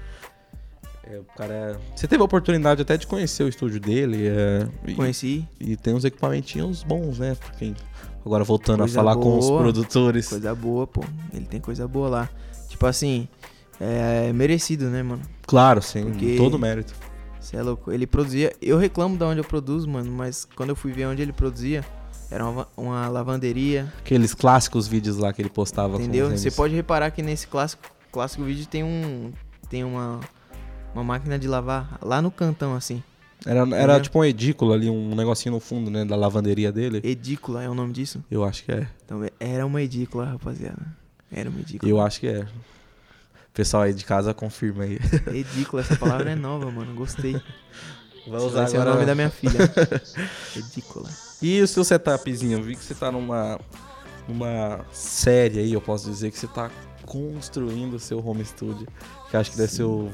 [1.05, 4.27] É, o cara é- Você teve a oportunidade até de conhecer o estúdio dele.
[4.27, 5.47] é, e- Conheci.
[5.61, 7.37] E tem uns equipamentinhos bons, né?
[7.37, 7.73] Porque
[8.25, 9.63] agora voltando Coisa a falar com os boa.
[9.63, 10.29] produtores.
[10.29, 11.05] Coisa boa, pô.
[11.33, 12.31] Ele tem coisa boa lá.
[12.69, 13.29] Tipo assim,
[13.81, 15.23] é merecido, né, mano?
[15.47, 16.93] Claro, sim, Porque- todo mérito.
[17.41, 17.93] Você é louco.
[17.93, 18.53] Ele produzia.
[18.61, 21.85] Eu reclamo de onde eu produzo, mano, mas quando eu fui ver onde ele produzia,
[22.31, 23.93] era uma, uma lavanderia.
[23.99, 26.31] Aqueles clássicos vídeos lá que ele postava Entendeu?
[26.31, 29.33] Você pode reparar que nesse clássico, clássico vídeo tem um.
[29.69, 30.21] Tem uma.
[30.95, 33.03] Uma máquina de lavar lá no cantão, assim.
[33.45, 34.01] Era, era Entendeu?
[34.01, 36.05] tipo um edículo ali, um negocinho no fundo, né?
[36.07, 37.01] Da lavanderia dele.
[37.05, 38.25] Edícula é o nome disso?
[38.31, 38.89] Eu acho que é.
[39.05, 40.97] Então, era uma edícula, rapaziada.
[41.31, 41.91] Era uma edícula.
[41.91, 42.47] Eu acho que é.
[43.53, 44.99] Pessoal aí de casa confirma aí.
[45.33, 46.95] Edícula, essa palavra é nova, mano.
[46.95, 47.41] Gostei.
[48.27, 49.59] Vai Esse Vai ser o nome da minha filha.
[50.55, 51.09] Edícula.
[51.41, 52.59] E o seu setupzinho?
[52.59, 53.59] Eu vi que você tá numa,
[54.29, 56.71] numa série aí, eu posso dizer que você tá
[57.05, 58.87] construindo o seu home studio.
[59.31, 60.11] Que acho que deve ser o,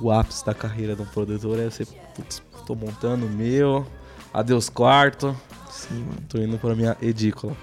[0.00, 1.58] o ápice da carreira de um produtor.
[1.58, 3.86] É você, putz, tô montando o meu.
[4.32, 5.36] Adeus quarto.
[5.70, 6.18] Sim, mano.
[6.28, 7.56] Tô indo pra minha edícula.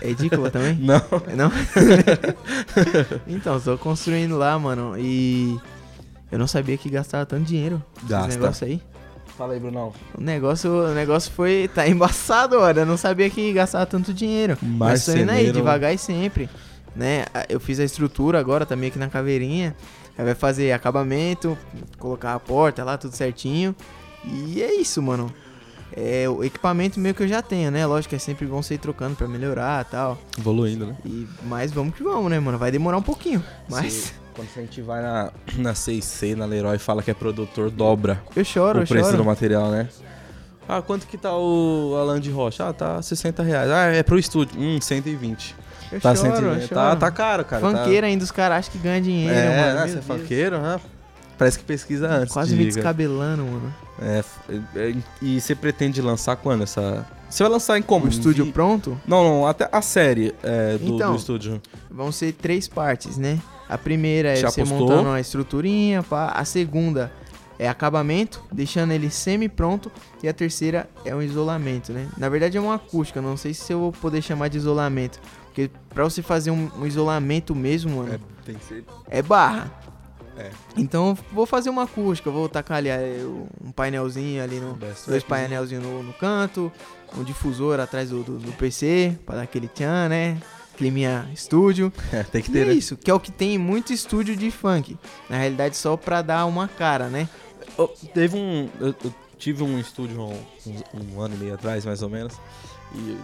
[0.00, 0.74] É edícula também?
[0.80, 1.00] Não.
[1.36, 1.52] Não?
[3.26, 4.94] então, tô construindo lá, mano.
[4.98, 5.58] E
[6.30, 7.82] eu não sabia que gastava tanto dinheiro.
[8.04, 8.28] Gasta.
[8.28, 8.82] Esse negócio aí.
[9.36, 9.92] Fala aí, Brunão.
[10.16, 11.68] O negócio, o negócio foi.
[11.74, 12.80] Tá embaçado, olha.
[12.80, 14.56] Eu não sabia que gastava tanto dinheiro.
[14.62, 16.48] Mas tô indo aí, devagar e sempre.
[16.94, 17.24] Né?
[17.48, 19.74] Eu fiz a estrutura agora também aqui na caveirinha.
[20.16, 21.58] Aí vai fazer acabamento,
[21.98, 23.74] colocar a porta lá, tudo certinho.
[24.24, 25.32] E é isso, mano.
[25.96, 27.86] É o equipamento meio que eu já tenho, né?
[27.86, 30.18] Lógico que é sempre bom você ir trocando pra melhorar e tal.
[30.38, 30.96] Evoluindo, né?
[31.04, 32.58] E, mas vamos que vamos, né, mano?
[32.58, 33.42] Vai demorar um pouquinho.
[33.68, 37.14] Mas Se- quando a gente vai na, na 6C, na Leroy, e fala que é
[37.14, 39.18] produtor, dobra eu choro, o eu preço choro.
[39.18, 39.88] do material, né?
[40.68, 42.68] Ah, quanto que tá o Alan de Rocha?
[42.68, 43.70] Ah, tá 60 reais.
[43.70, 44.58] Ah, é pro estúdio.
[44.58, 45.54] Hum, 120.
[45.92, 46.62] Eu Tá choro, 120.
[46.62, 47.00] eu Tá, choro.
[47.00, 47.62] tá caro, cara.
[47.62, 49.74] tá- Funkeiro ainda, os caras acham que ganham dinheiro, É, mano.
[49.74, 49.84] né?
[49.84, 50.80] meu Você é funkeiro, né?
[51.44, 52.32] Parece que pesquisa antes.
[52.32, 53.74] Quase me descabelando, mano.
[54.00, 54.24] É,
[54.76, 57.06] é, e você pretende lançar quando essa.
[57.28, 58.06] Você vai lançar em como?
[58.06, 61.60] O estúdio Vi- pronto Não, não, até a série é, do, Então, do estúdio.
[61.90, 63.38] vão ser três partes, né?
[63.68, 64.80] A primeira é Já você postou?
[64.80, 66.28] montando uma estruturinha, pá.
[66.28, 67.12] A segunda
[67.58, 69.90] é acabamento, deixando ele semi-pronto.
[70.22, 72.06] E a terceira é um isolamento, né?
[72.16, 75.18] Na verdade é uma acústica, não sei se eu vou poder chamar de isolamento.
[75.46, 78.84] Porque pra você fazer um, um isolamento mesmo, mano, É, tem que ser.
[79.08, 79.70] é barra.
[80.36, 80.50] É.
[80.76, 83.24] Então vou fazer uma acústica, vou tacar ali eh,
[83.64, 84.74] um painelzinho ali no.
[85.06, 86.72] Dois painelzinhos no, no canto,
[87.16, 90.36] um difusor atrás do, do, do PC, pra dar aquele tchan, né?
[90.76, 91.92] Climinha estúdio.
[92.12, 92.72] É, tem que E ter, é né?
[92.74, 94.98] isso, que é o que tem em muito estúdio de funk.
[95.30, 97.28] Na realidade, só pra dar uma cara, né?
[98.12, 98.68] Teve um.
[98.80, 100.32] Eu, eu tive um estúdio um,
[100.66, 102.34] um- um ano e meio atrás, mais ou menos.
[102.94, 103.16] E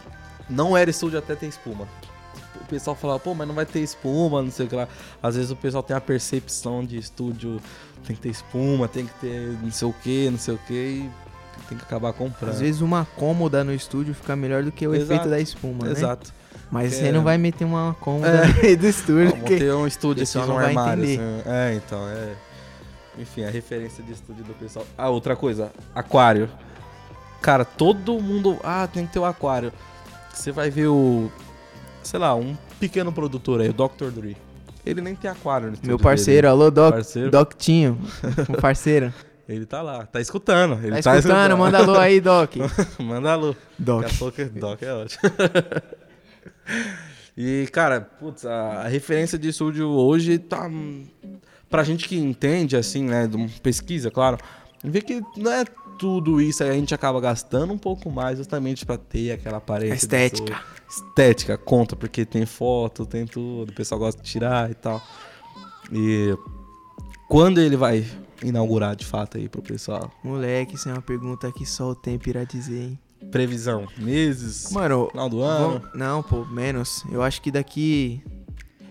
[0.49, 1.89] não era estúdio até ter espuma.
[2.71, 4.87] O pessoal falava, pô, mas não vai ter espuma, não sei o que lá.
[5.21, 7.61] Às vezes o pessoal tem a percepção de estúdio,
[8.07, 10.73] tem que ter espuma, tem que ter não sei o que, não sei o que,
[10.73, 11.11] e
[11.69, 12.53] tem que acabar comprando.
[12.53, 15.85] Às vezes uma cômoda no estúdio fica melhor do que o Exato, efeito da espuma,
[15.87, 15.91] né?
[15.93, 16.33] Exato.
[16.71, 16.97] Mas É.
[16.97, 19.25] você não vai meter uma cômoda no meio do estúdio.
[19.25, 21.03] Eu porque- montei um estúdio pessoal um armário.
[21.03, 21.19] assim.
[21.47, 22.35] É, então, é.
[23.19, 24.87] Enfim, a referência de estúdio do pessoal.
[24.97, 26.49] Ah, outra coisa, aquário.
[27.43, 28.59] Cara, todo mundo.
[28.63, 29.73] Ah, tem que ter o aquário.
[30.33, 31.31] Você vai ver o.
[32.03, 34.11] Sei lá, um pequeno produtor aí, o Dr.
[34.11, 34.37] Dre.
[34.85, 36.47] Ele nem tem aquário no Meu parceiro, dele.
[36.49, 36.95] alô, Doc.
[36.95, 37.31] Parceiro.
[37.31, 37.99] Doctinho.
[38.49, 39.13] Um parceiro.
[39.49, 40.75] Ele tá lá, tá escutando.
[40.81, 41.59] Ele Tá escutando?
[41.59, 42.55] Manda alô aí, Doc.
[43.01, 43.55] Manda alô.
[43.79, 44.03] Doc.
[44.03, 45.23] Daqui a pouco, Doc é ótimo.
[47.37, 50.71] e, cara, putz, a, a referência de estúdio hoje tá.
[51.69, 54.39] Pra gente que entende, assim, né, de pesquisa, claro,
[54.85, 55.65] vê que não é
[56.01, 59.95] tudo isso, aí a gente acaba gastando um pouco mais justamente pra ter aquela aparência.
[59.97, 60.61] de Estética.
[60.89, 65.03] Estética, conta, porque tem foto, tem tudo, o pessoal gosta de tirar e tal.
[65.93, 66.35] E
[67.29, 68.07] quando ele vai
[68.43, 70.11] inaugurar de fato aí pro pessoal?
[70.25, 72.99] Moleque, isso é uma pergunta que só o tempo irá dizer, hein?
[73.31, 75.83] Previsão, meses, Mano, final do ano?
[75.95, 77.05] Não, pô, menos.
[77.13, 78.25] Eu acho que daqui.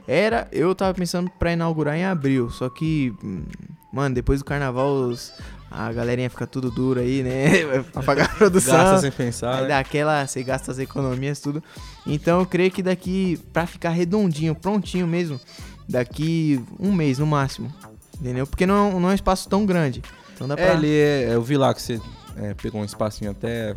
[0.08, 0.48] Era.
[0.52, 2.50] Eu tava pensando pra inaugurar em abril.
[2.52, 3.12] Só que.
[3.24, 3.44] hum,
[3.92, 5.34] Mano, depois do carnaval, os-
[5.72, 7.66] a galerinha fica tudo duro aí, né?
[7.66, 8.76] Vai apagar a produção.
[8.78, 9.68] Gasta sem pensar, Aí né?
[9.70, 10.26] dá aquela.
[10.26, 11.64] Você gasta as economias, tudo.
[12.08, 13.40] Então eu creio que daqui.
[13.54, 15.40] Pra ficar redondinho, prontinho mesmo.
[15.88, 17.74] Daqui um mês no máximo.
[18.20, 18.46] Entendeu?
[18.46, 20.02] Porque não, é um- não é um espaço tão grande.
[20.36, 20.66] Então dá pra.
[20.66, 22.00] É, ele é, eu vi lá que você
[22.36, 23.74] é, pegou um espacinho até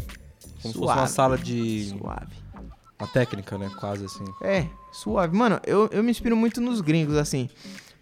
[0.62, 1.09] como se fosse uma Suave.
[1.12, 2.33] sala de Suave.
[2.98, 3.70] uma técnica, né?
[3.78, 4.24] Quase assim.
[4.42, 5.37] É, suave.
[5.37, 7.48] Mano, eu, eu me inspiro muito nos gringos, assim.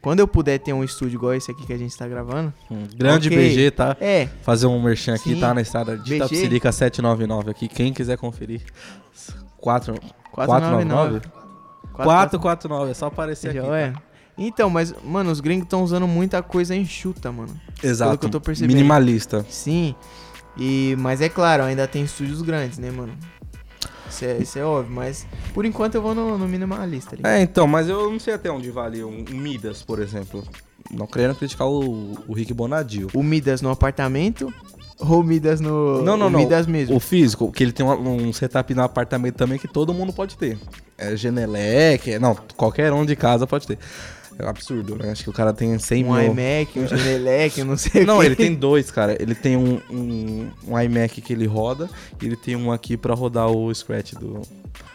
[0.02, 2.52] Quando eu puder ter um estúdio igual esse aqui que a gente tá gravando.
[2.70, 3.36] Um grande Ok.
[3.38, 3.96] BG, tá?
[4.00, 5.40] É, Fazer um merchan aqui, Sim.
[5.40, 6.18] tá na estrada de BG.
[6.20, 7.68] Tapsirica 799 aqui.
[7.68, 8.62] Quem quiser conferir.
[9.58, 9.94] 4
[10.32, 11.20] 499.
[11.92, 13.70] 449, é só aparecer Já aqui.
[13.70, 13.92] é.
[14.38, 17.52] Então, mas, mano, os gringos estão usando muita coisa enxuta, mano.
[17.80, 17.86] tá?
[17.86, 18.16] Exato.
[18.16, 18.74] que eu tô percebendo.
[18.74, 19.44] Minimalista.
[19.50, 19.94] Sim.
[20.56, 23.12] E, mas é claro, ainda tem estúdios grandes, né, mano?
[24.10, 27.22] Isso é, isso é óbvio, mas por enquanto eu vou no, no minimalista ali.
[27.24, 30.44] É, então, mas eu não sei até onde vale um, um Midas, por exemplo.
[30.90, 33.08] Não querendo criticar o, o Rick Bonadio.
[33.14, 34.52] O Midas no apartamento
[34.98, 36.02] ou o Midas no.
[36.02, 36.38] Não, não, o não.
[36.40, 36.96] Midas mesmo.
[36.96, 40.36] O físico, que ele tem um, um setup no apartamento também que todo mundo pode
[40.36, 40.58] ter.
[40.98, 43.78] É Genelec, é, não, qualquer um de casa pode ter.
[44.40, 45.10] É um absurdo, né?
[45.10, 46.32] Acho que o cara tem 100 Um mil.
[46.32, 49.20] iMac, um Genelec, eu não sei o Não, ele tem dois, cara.
[49.20, 51.88] Ele tem um, um, um iMac que ele roda
[52.20, 54.40] e ele tem um aqui pra rodar o Scratch do.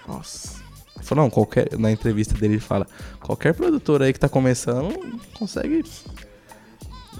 [0.07, 0.55] Nossa.
[0.95, 1.77] Ele falou, não, qualquer.
[1.77, 2.87] Na entrevista dele ele fala:
[3.21, 4.97] qualquer produtor aí que tá começando
[5.37, 5.83] consegue.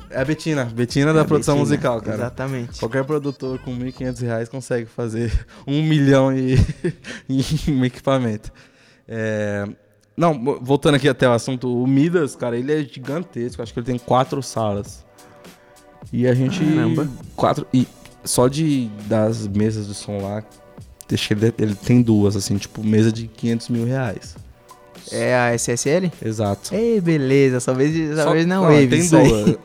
[0.10, 2.16] É a Betina, Betina da É, produção Betina, musical, cara.
[2.18, 2.80] Exatamente.
[2.80, 5.32] Qualquer produtor com 1.500 reais consegue fazer
[5.68, 6.56] um milhão e,
[7.28, 8.52] em equipamento.
[9.08, 9.68] É,
[10.16, 13.62] Não, voltando aqui até o assunto, o Midas, cara, ele é gigantesco.
[13.62, 15.04] Acho que ele tem quatro salas.
[16.12, 16.64] E a gente.
[16.64, 17.08] Caramba.
[17.36, 17.68] Quatro.
[17.74, 17.88] E
[18.24, 20.44] só de das mesas de som lá,
[21.12, 24.36] acho que ele, ele tem duas, assim, tipo, mesa de 500 mil reais.
[25.12, 26.12] É a SSL?
[26.24, 26.74] Exato.
[26.74, 28.88] Ei, beleza, só vez, só Só- vez não, não, Wave.
[28.88, 29.58] tem duas.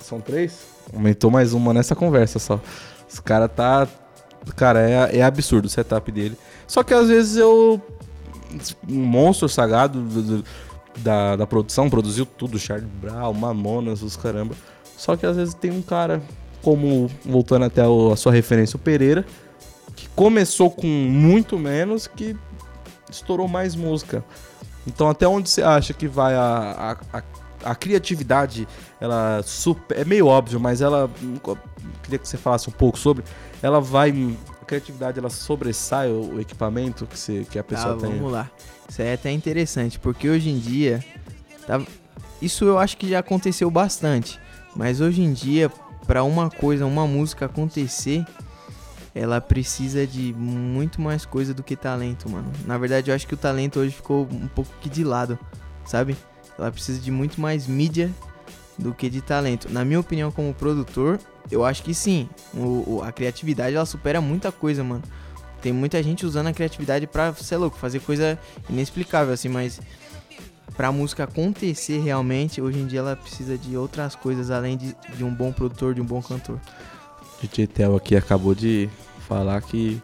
[0.00, 0.58] São três?
[0.92, 2.60] Aumentou mais uma nessa conversa só.
[3.10, 3.88] Os cara tá.
[4.56, 6.36] Cara, é, é absurdo o setup dele.
[6.66, 7.80] Só que às vezes eu.
[8.88, 10.44] Um monstro sagrado do- do-
[10.98, 14.54] da, da produção, produziu tudo, Charlie Brown, Mamonas, os caramba.
[14.96, 16.22] Só que às vezes tem um cara,
[16.62, 19.24] como, voltando até o- a sua referência, o Pereira,
[19.96, 22.36] que começou com muito menos, que
[23.10, 24.24] estourou mais música.
[24.86, 27.22] Então até onde você acha que vai a, a, a,
[27.70, 28.68] a criatividade,
[29.00, 31.10] ela super, é meio óbvio, mas ela
[31.46, 31.58] eu
[32.02, 33.24] queria que você falasse um pouco sobre,
[33.62, 38.06] ela vai a criatividade ela sobressai o, o equipamento que, você, que a pessoa Tá,
[38.06, 38.16] tem.
[38.16, 38.50] vamos lá.
[38.88, 41.04] Isso é até interessante, porque hoje em dia.
[41.66, 41.82] tá-
[42.40, 44.40] Isso eu acho que já aconteceu bastante.
[44.74, 45.70] Mas hoje em dia,
[46.06, 48.24] para uma coisa, uma música acontecer,
[49.14, 52.50] ela precisa de muito mais coisa do que talento, mano.
[52.66, 55.38] Na verdade, eu acho que o talento hoje ficou um pouco que de lado,
[55.84, 56.16] sabe?
[56.58, 58.10] Ela precisa de muito mais mídia
[58.76, 59.68] do que de talento.
[59.70, 61.20] Na minha opinião, como produtor,
[61.50, 62.28] eu acho que sim.
[62.54, 65.02] O, a criatividade ela supera muita coisa, mano.
[65.60, 69.80] Tem muita gente usando a criatividade pra, sei louco, fazer coisa inexplicável, assim, mas
[70.76, 75.24] pra música acontecer realmente, hoje em dia ela precisa de outras coisas além de, de
[75.24, 76.60] um bom produtor, de um bom cantor.
[77.40, 78.90] DJ Tel aqui acabou de
[79.26, 80.02] falar que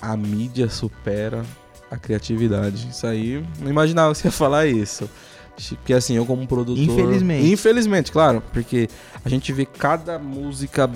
[0.00, 1.44] a mídia supera
[1.90, 2.88] a criatividade.
[2.88, 5.08] Isso aí, não imaginava que você ia falar isso.
[5.56, 6.82] Porque assim, eu como produtor.
[6.82, 7.52] Infelizmente.
[7.52, 8.42] Infelizmente, claro.
[8.52, 8.88] Porque
[9.24, 10.90] a gente vê cada música.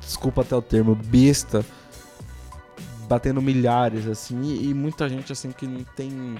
[0.00, 1.64] Desculpa até o termo, besta
[3.12, 6.36] batendo milhares, assim, e, e muita gente, assim, que não tem.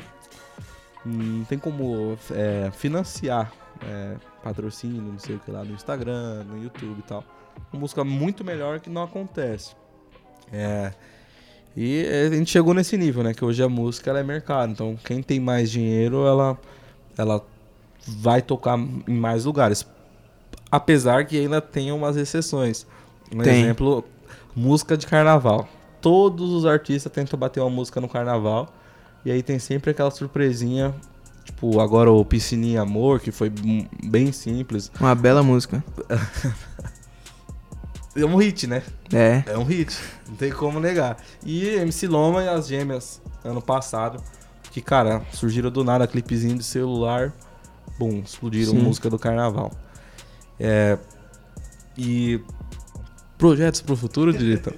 [1.04, 3.52] Não tem como é, financiar
[3.84, 7.24] é, patrocínio, não sei o que lá, no Instagram, no YouTube e tal.
[7.72, 9.74] Uma música muito melhor que não acontece.
[10.52, 10.92] É.
[11.76, 13.34] E a gente chegou nesse nível, né?
[13.34, 14.72] Que hoje a música ela é mercado.
[14.72, 16.58] Então, quem tem mais dinheiro, ela,
[17.16, 17.44] ela
[18.06, 19.86] vai tocar em mais lugares.
[20.70, 22.86] Apesar que ainda tem umas exceções.
[23.32, 23.62] Um Tem.
[23.62, 24.04] exemplo,
[24.54, 25.68] música de carnaval.
[26.00, 28.72] Todos os artistas tentam bater uma música no carnaval.
[29.24, 30.94] E aí tem sempre aquela surpresinha.
[31.44, 33.52] Tipo, agora o Piscininha Amor, que foi
[34.02, 34.90] bem simples.
[34.98, 35.82] Uma bela música.
[38.14, 38.82] É um hit, né?
[39.10, 39.42] É.
[39.46, 39.98] É um hit,
[40.28, 41.16] não tem como negar.
[41.44, 44.22] E MC Loma e as gêmeas, ano passado,
[44.72, 47.30] que, cara, surgiram do nada, clipezinho de celular,
[47.98, 48.78] bum, explodiram Sim.
[48.78, 49.70] música do carnaval.
[50.58, 50.98] É.
[51.96, 52.40] E.
[53.36, 54.74] Projetos pro futuro, diretor?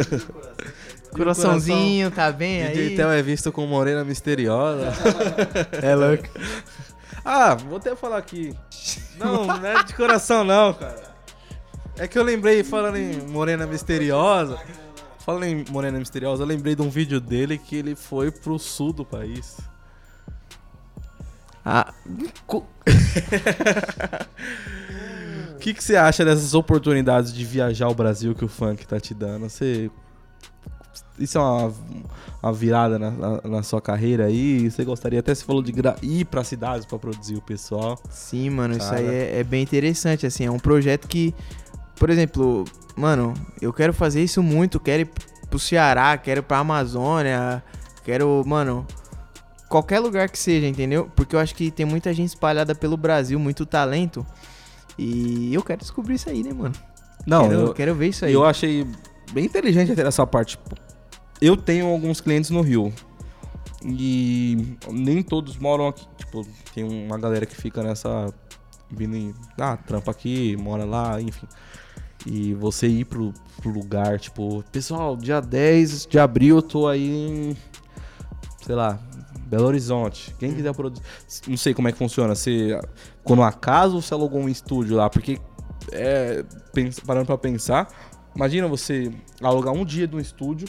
[1.12, 2.96] Coraçãozinho, tá bem DJ aí?
[2.96, 4.92] Tel é visto como morena misteriosa.
[5.82, 6.28] É louco.
[7.24, 8.54] Ah, vou até falar aqui.
[9.18, 11.10] Não, não é de coração não, cara.
[11.98, 14.58] É que eu lembrei, falando em Morena Misteriosa.
[15.30, 18.92] Falando em Morena Misteriosa, eu lembrei de um vídeo dele que ele foi pro sul
[18.92, 19.58] do país.
[21.64, 21.94] Ah,
[22.48, 22.64] O
[25.60, 29.14] que, que você acha dessas oportunidades de viajar ao Brasil que o funk tá te
[29.14, 29.48] dando?
[29.48, 29.88] Você.
[31.16, 31.72] Isso é uma,
[32.42, 34.68] uma virada na, na- na sua carreira aí?
[34.68, 37.96] Você gostaria até, você falou de gra- ir pra cidades pra produzir o pessoal.
[38.10, 39.14] sim, mano, isso aí Cara.
[39.16, 41.32] é, é bem interessante, assim, é um projeto que,
[42.00, 42.64] por exemplo,
[42.96, 45.10] mano, eu quero fazer isso muito, quero ir
[45.50, 47.62] pro Ceará, quero ir pra Amazônia,
[48.02, 48.86] quero, mano,
[49.68, 51.10] qualquer lugar que seja, entendeu?
[51.14, 54.26] Porque eu acho que tem muita gente espalhada pelo Brasil, muito talento,
[54.96, 56.74] e eu quero descobrir isso aí, né, mano?
[57.26, 58.32] Não, quero, eu, quero ver isso aí.
[58.32, 58.86] eu achei
[59.32, 60.58] bem inteligente até essa parte.
[61.38, 62.90] Eu tenho alguns clientes no Rio.
[63.84, 66.06] E nem todos moram aqui.
[66.16, 68.32] Tipo, tem uma galera que fica nessa.
[68.90, 69.34] Vindo em.
[69.58, 71.46] Ah, trampa aqui, mora lá, enfim.
[72.26, 77.08] E você ir pro, pro lugar, tipo, pessoal, dia 10 de abril eu tô aí
[77.08, 77.56] em.
[78.64, 79.00] Sei lá,
[79.46, 80.34] Belo Horizonte.
[80.38, 81.02] Quem quiser produzir.
[81.48, 82.34] Não sei como é que funciona.
[82.34, 82.78] Você.
[83.24, 85.08] Quando acaso ou você alugou um estúdio lá?
[85.08, 85.38] Porque.
[85.92, 86.44] É,
[87.06, 87.88] parando pra pensar,
[88.36, 89.10] imagina você
[89.42, 90.68] alugar um dia de um estúdio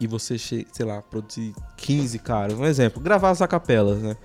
[0.00, 2.58] e você, sei lá, produzir 15 caras.
[2.58, 4.16] Um exemplo, gravar as acapelas, né?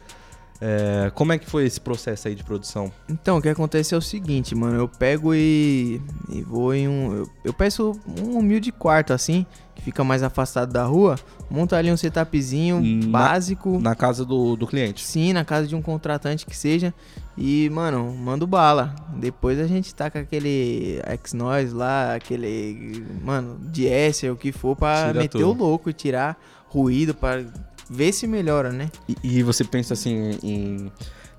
[0.61, 2.91] É, como é que foi esse processo aí de produção?
[3.07, 4.77] Então, o que acontece é o seguinte, mano.
[4.77, 7.13] Eu pego e, e vou em um.
[7.15, 11.15] Eu, eu peço um humilde quarto, assim, que fica mais afastado da rua.
[11.49, 13.79] Monto ali um setupzinho Na- básico.
[13.79, 15.05] Na casa do, do cliente.
[15.05, 16.93] Sim, na casa de um contratante que seja.
[17.37, 18.93] E, mano, mando bala.
[19.15, 23.05] Depois a gente taca aquele X-Noise lá, aquele.
[23.23, 25.63] Mano, DS, o que for, pra Tira meter tudo.
[25.63, 27.43] o louco e tirar ruído, pra
[27.89, 28.89] ver se melhora, né?
[29.07, 30.91] E, e você pensa assim em,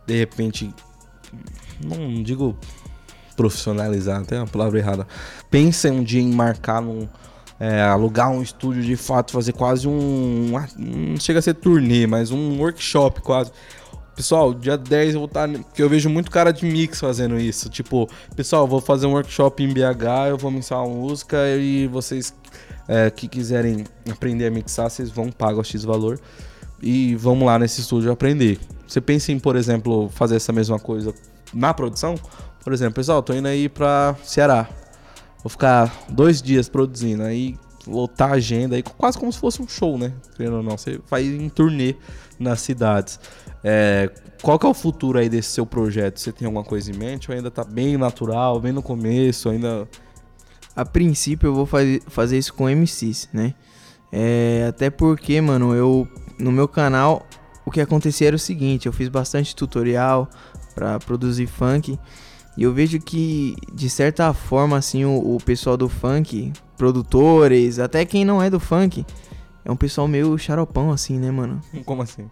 [0.07, 0.75] de repente,
[1.85, 2.59] não digo
[3.37, 5.07] profissionalizar, até uma palavra errada.
[5.51, 7.09] Pensa um dia em marcar num.
[7.59, 10.53] é, alugar um estúdio de fato, fazer quase um.
[10.77, 13.51] Não chega a ser turnê, mas um workshop quase.
[14.15, 15.49] Pessoal, dia 10 eu vou estar.
[15.49, 17.71] Porque eu vejo muito cara de mix fazendo isso.
[17.71, 22.35] Tipo, pessoal, vou fazer um workshop em BH, eu vou mixar uma música e vocês
[22.91, 26.19] é, que quiserem aprender a mixar, vocês vão pagar o X valor
[26.83, 28.59] e vamos lá nesse estúdio aprender.
[28.85, 31.15] Você pensa em, por exemplo, fazer essa mesma coisa
[31.55, 32.17] na produção?
[32.65, 34.69] Por exemplo, pessoal, tô indo aí pra Ceará.
[35.41, 39.69] Vou ficar dois dias produzindo, aí lotar a agenda, aí quase como se fosse um
[39.69, 40.13] show, né?
[40.37, 41.95] Querendo ou não, você vai em turnê
[42.41, 43.21] nas cidades.
[43.63, 44.11] É,
[44.43, 46.19] qual que é o futuro aí desse seu projeto?
[46.19, 49.87] Você tem alguma coisa em mente ou ainda tá bem natural, bem no começo, ainda...
[50.75, 53.55] A princípio eu vou fazer, fazer isso com MCs, né?
[54.13, 56.09] É, até porque, mano, eu
[56.39, 57.27] no meu canal
[57.65, 60.29] o que acontecia era o seguinte, eu fiz bastante tutorial
[60.75, 61.99] pra produzir funk.
[62.57, 68.05] E eu vejo que, de certa forma, assim, o, o pessoal do funk, produtores, até
[68.05, 69.07] quem não é do funk,
[69.65, 71.61] é um pessoal meio xaropão, assim, né, mano?
[71.85, 72.29] Como assim?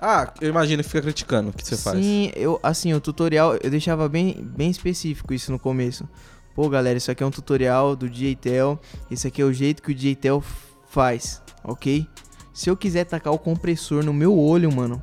[0.00, 1.98] Ah, eu imagino que fica criticando o que você faz.
[1.98, 6.08] Sim, eu, assim, o tutorial, eu deixava bem, bem específico isso no começo.
[6.56, 8.80] Pô, galera, isso aqui é um tutorial do DJTel,
[9.10, 10.42] esse aqui é o jeito que o DJTel
[10.88, 12.06] faz, ok?
[12.54, 15.00] Se eu quiser tacar o compressor no meu olho, mano,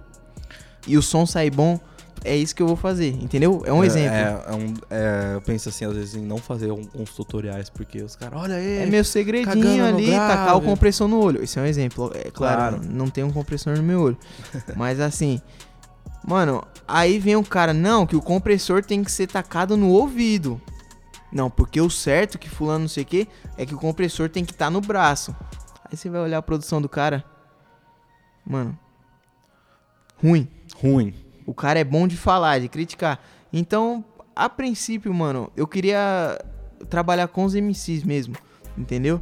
[0.87, 1.79] e o som sair bom,
[2.25, 3.61] é isso que eu vou fazer, entendeu?
[3.67, 4.15] É um É- exemplo.
[4.17, 7.69] É, é um- é, eu penso assim, às vezes, em não fazer um- uns tutoriais,
[7.69, 8.79] porque os caras, olha aí.
[8.79, 11.43] É meu segredinho ali, tacar o compressor no olho.
[11.43, 12.11] Esse é um exemplo.
[12.15, 12.81] É claro, Claro.
[12.89, 14.17] não tem um compressor no meu olho.
[14.75, 15.39] Mas assim,
[16.27, 20.59] mano, aí vem um cara, não, que o compressor tem que ser tacado no ouvido.
[21.33, 23.27] Não, porque o certo que fulano não sei o que
[23.57, 25.35] é que o compressor tem que estar no braço.
[25.83, 27.25] Aí você vai olhar a produção do cara.
[28.45, 28.77] Mano,
[30.21, 30.47] ruim.
[30.75, 31.13] Ruim.
[31.45, 33.19] O cara é bom de falar, de criticar.
[33.51, 34.05] Então,
[34.35, 36.39] a princípio, mano, eu queria
[36.89, 38.35] trabalhar com os MCs mesmo,
[38.77, 39.21] entendeu?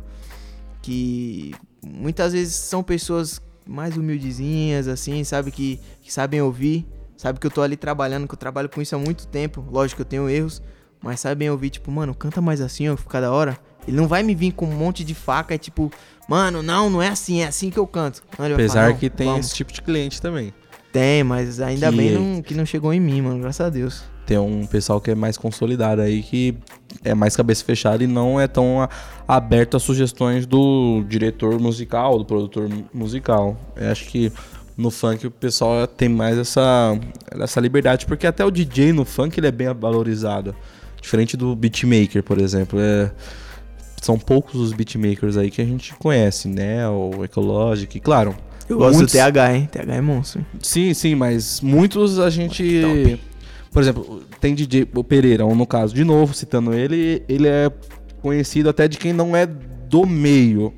[0.81, 1.55] Que
[1.85, 5.51] muitas vezes são pessoas mais humildezinhas, assim, sabe?
[5.51, 6.85] Que, que sabem ouvir,
[7.15, 9.65] sabe que eu tô ali trabalhando, que eu trabalho com isso há muito tempo.
[9.69, 10.61] Lógico que eu tenho erros,
[11.01, 13.57] mas sabem ouvir, tipo, mano, canta mais assim, ó, fica da hora.
[13.87, 15.91] Ele não vai me vir com um monte de faca, é tipo,
[16.29, 18.21] mano, não, não é assim, é assim que eu canto.
[18.37, 20.53] Vai Apesar falar, "Não, que tem vamos." esse tipo de cliente também.
[20.93, 23.39] Tem, mas ainda Que- bem não, que não chegou em mim, mano.
[23.39, 24.03] Graças a Deus.
[24.25, 26.55] Tem um pessoal que é mais consolidado aí, que
[27.03, 28.89] é mais cabeça fechada e não é tão a-
[29.27, 33.57] aberto às sugestões do diretor musical, do produtor mu- musical.
[33.75, 34.31] Eu acho que
[34.77, 36.97] no funk o pessoal tem mais essa,
[37.39, 40.55] essa liberdade, porque até o DJ no funk ele é bem valorizado.
[41.01, 42.79] Diferente do beatmaker, por exemplo.
[42.79, 43.11] É,
[44.01, 46.87] são poucos os beatmakers aí que a gente conhece, né?
[46.87, 48.35] O Ecologic, claro.
[48.69, 49.69] Eu gosto muitos- do TH, hein?
[49.71, 50.45] TH é monstro.
[50.61, 53.19] Sim, sim, mas muitos a gente.
[53.71, 57.71] Por exemplo, tem DJ o Pereira, no caso, de novo, citando ele, ele é
[58.21, 60.73] conhecido até de quem não é do meio.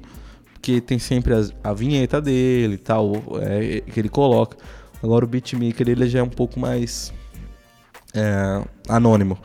[0.53, 3.11] Porque tem sempre as- a, vinheta dele e tal,
[3.41, 4.55] é, que ele coloca.
[5.01, 7.11] Agora o beatmaker ele já é um pouco mais
[8.13, 9.37] é, anônimo.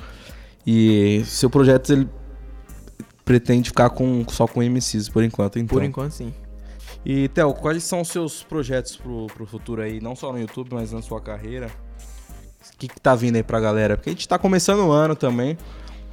[0.71, 2.07] E seu projeto ele
[3.25, 5.79] pretende ficar com, só com MCs por enquanto, então.
[5.79, 6.35] Por enquanto, sim.
[7.07, 9.99] E, Theo, quais são os seus projetos pro, pro futuro aí?
[9.99, 11.69] Não só no YouTube, mas na sua carreira?
[11.69, 13.97] O que, que tá vindo aí pra galera?
[13.97, 15.57] Porque a gente tá começando o ano também.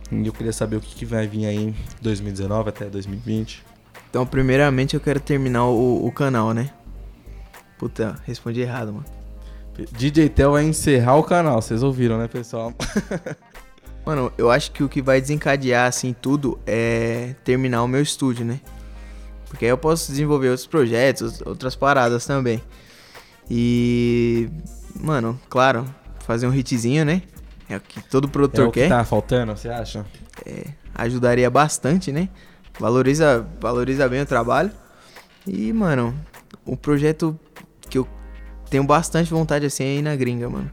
[0.09, 3.61] E eu queria saber o que, que vai vir aí em 2019 até 2020.
[4.09, 6.69] Então, primeiramente, eu quero terminar o, o canal, né?
[7.77, 9.05] Puta, respondi errado, mano.
[9.91, 12.73] DJ Theo vai encerrar o canal, vocês ouviram, né, pessoal?
[14.05, 18.45] Mano, eu acho que o que vai desencadear, assim, tudo é terminar o meu estúdio,
[18.45, 18.59] né?
[19.49, 22.61] Porque aí eu posso desenvolver outros projetos, outras paradas também.
[23.49, 24.49] E.
[24.99, 25.85] Mano, claro,
[26.19, 27.21] fazer um hitzinho, né?
[27.69, 28.89] É o que todo É produtor o que quer.
[28.89, 30.05] tá faltando, você acha?
[30.93, 32.29] ajudaria bastante, né?
[32.79, 34.71] Valoriza, valoriza bem o trabalho.
[35.47, 36.13] E, mano,
[36.65, 37.37] o projeto
[37.89, 38.07] que eu
[38.69, 40.71] tenho bastante vontade assim é ir na gringa, mano.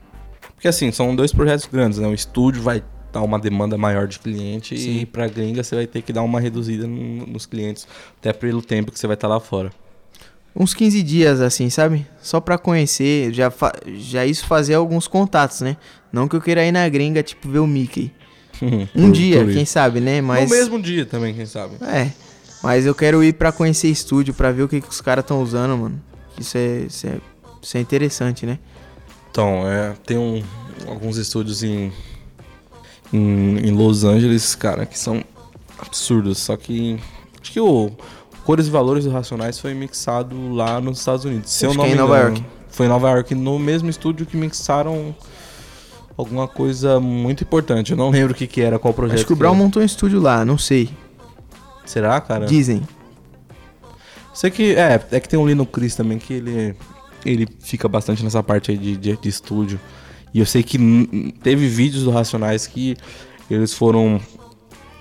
[0.54, 2.06] Porque assim, são dois projetos grandes, né?
[2.06, 2.82] O estúdio vai
[3.12, 5.06] dar uma demanda maior de cliente e Sim.
[5.06, 7.86] pra gringa você vai ter que dar uma reduzida no- nos clientes,
[8.18, 9.70] até pelo tempo que você vai estar lá fora.
[10.54, 12.06] Uns 15 dias assim, sabe?
[12.20, 13.50] Só pra conhecer, já,
[13.96, 15.76] já isso fazer alguns contatos, né?
[16.12, 18.10] Não que eu queira ir na gringa, tipo, ver o Mickey.
[18.94, 20.20] Um Por- dia, por quem sabe, né?
[20.20, 20.48] Mas.
[20.50, 21.76] No mesmo dia também, quem sabe.
[21.82, 22.10] É.
[22.62, 25.42] Mas eu quero ir pra conhecer estúdio, pra ver o que, que os caras estão
[25.42, 26.00] usando, mano.
[26.38, 27.16] Isso é, isso, é,
[27.60, 28.58] isso é interessante, né?
[29.30, 30.42] Então, é, tem um-
[30.86, 31.90] alguns estúdios em,
[33.12, 35.22] em, em Los Angeles, cara, que são
[35.78, 36.38] absurdos.
[36.38, 36.98] Só que
[37.40, 37.90] acho que o
[38.44, 41.50] Cores e Valores do Racionais foi mixado lá nos Estados Unidos.
[41.50, 42.36] Se Acho eu não que é em Nova engano.
[42.36, 42.46] York.
[42.70, 45.14] Foi em Nova York, no mesmo estúdio que mixaram
[46.16, 47.92] alguma coisa muito importante.
[47.92, 49.16] Eu não lembro o que, que era, qual projeto.
[49.16, 49.62] Acho que o Brown era.
[49.62, 50.90] montou um estúdio lá, não sei.
[51.84, 52.46] Será, cara?
[52.46, 52.82] Dizem.
[54.32, 56.74] Sei que é, é que tem o Lino Chris também que ele
[57.24, 59.78] ele fica bastante nessa parte aí de, de, de estúdio.
[60.32, 60.78] E eu sei que
[61.42, 62.96] teve vídeos do Racionais que
[63.50, 64.20] eles foram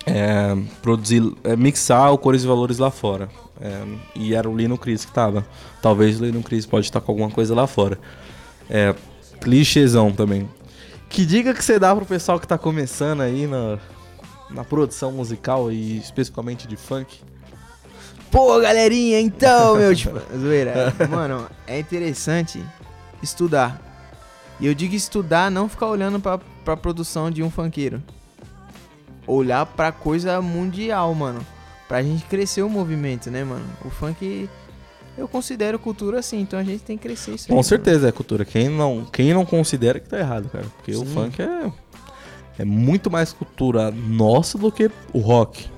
[0.06, 3.28] é, produzir, é, mixar o Cores e Valores lá fora.
[3.60, 3.82] É,
[4.16, 5.46] e era o Lino Chris que tava.
[5.80, 7.98] Talvez o Lino Chris pode estar com alguma coisa lá fora.
[8.68, 8.94] É,
[9.40, 10.48] clichêzão também.
[11.08, 13.78] Que dica que você dá pro pessoal que tá começando aí na,
[14.50, 17.20] na produção musical e especificamente de funk?
[18.30, 20.18] Pô, galerinha, então, meu tipo.
[20.36, 20.92] Zoeira.
[21.08, 22.64] Mano, é interessante
[23.22, 23.91] estudar.
[24.62, 28.00] E eu digo estudar, não ficar olhando pra, pra produção de um funkeiro.
[29.26, 31.44] Olhar pra coisa mundial, mano.
[31.88, 33.66] Pra gente crescer o movimento, né, mano?
[33.84, 34.48] O funk
[35.18, 38.12] eu considero cultura assim, então a gente tem que crescer isso Com aí, certeza é
[38.12, 38.44] cultura.
[38.44, 40.64] Quem não, quem não considera que tá errado, cara.
[40.76, 41.06] Porque o Sim.
[41.06, 41.72] funk é,
[42.60, 45.71] é muito mais cultura nossa do que o rock.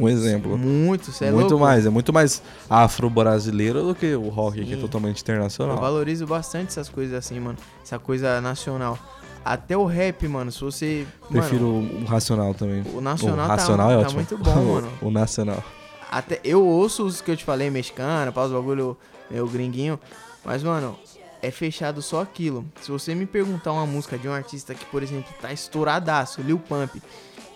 [0.00, 0.56] Um exemplo.
[0.56, 1.64] Muito, é muito louco?
[1.64, 4.80] mais, é muito mais afro-brasileiro do que o rock, que é Sim.
[4.80, 5.76] totalmente Eu internacional.
[5.78, 7.58] valorizo bastante essas coisas assim, mano.
[7.82, 8.98] Essa coisa nacional.
[9.44, 11.06] Até o rap, mano, se você.
[11.28, 12.82] Prefiro Mano, o racional também.
[12.94, 14.14] o nacional, o tá- racional tá, é ótimo.
[14.16, 14.88] muito bom, mano.
[15.00, 15.64] o nacional.
[16.10, 18.96] Até eu ouço os que eu te falei, mexicano, pausa bagulho,
[19.30, 19.98] meu gringuinho.
[20.44, 20.96] Mas, mano,
[21.40, 22.64] é fechado só aquilo.
[22.82, 26.58] Se você me perguntar uma música de um artista que, por exemplo, tá estouradaço, Lil
[26.58, 27.00] Pump,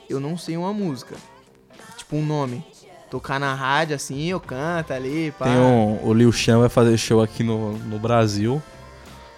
[0.09, 1.17] eu não sei uma música.
[2.15, 2.65] Tipo um nome.
[3.11, 5.47] Tocar na rádio assim, eu canto ali, pá.
[5.47, 8.63] Tem um, o Liu Chan vai fazer show aqui no, no Brasil.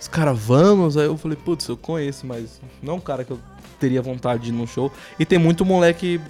[0.01, 0.97] Os caras, vamos.
[0.97, 3.39] Aí eu falei, putz, eu conheço, mas não é um cara que eu
[3.79, 4.91] teria vontade de ir no show.
[5.19, 6.21] E tem muito moleque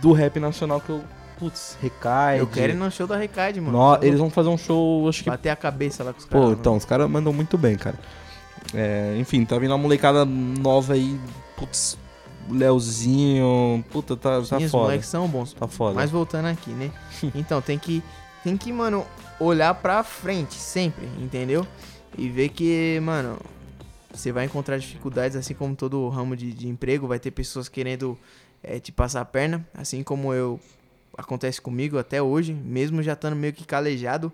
[0.00, 1.02] do rap nacional que eu,
[1.38, 2.40] putz, recai.
[2.40, 3.76] Eu quero ir no show da Recaide, mano.
[3.76, 5.30] No, eles vão fazer um show, acho que.
[5.30, 6.40] Bater a cabeça lá com os caras.
[6.40, 6.60] Pô, mano.
[6.60, 7.98] então, os caras mandam muito bem, cara.
[8.72, 11.18] É, enfim, tá vindo uma molecada nova aí.
[11.56, 11.98] Putz,
[12.48, 13.84] Leozinho.
[13.90, 14.84] Puta, tá, tá os foda.
[14.84, 15.52] moleques são bons.
[15.52, 15.94] Tá foda.
[15.94, 16.90] Mas voltando aqui, né?
[17.34, 18.02] Então, tem que,
[18.42, 19.06] tem que, mano,
[19.40, 21.66] olhar pra frente sempre, entendeu?
[22.16, 23.38] E ver que, mano,
[24.12, 28.18] você vai encontrar dificuldades, assim como todo ramo de, de emprego, vai ter pessoas querendo
[28.62, 30.58] eh, te passar a perna, assim como eu
[31.16, 34.32] acontece comigo até hoje, mesmo já estando meio que calejado,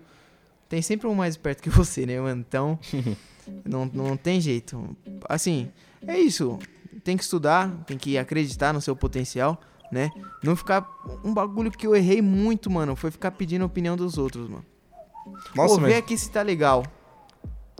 [0.69, 2.43] tem sempre um mais esperto que você, né, mano?
[2.47, 2.79] Então,
[3.65, 4.95] não, não tem jeito.
[5.27, 5.69] Assim,
[6.07, 6.59] é isso.
[7.03, 9.59] Tem que estudar, tem que acreditar no seu potencial,
[9.91, 10.11] né?
[10.43, 10.89] Não ficar.
[11.23, 14.65] Um bagulho que eu errei muito, mano, foi ficar pedindo a opinião dos outros, mano.
[15.55, 16.83] Nossa, Pô, vê aqui se tá legal.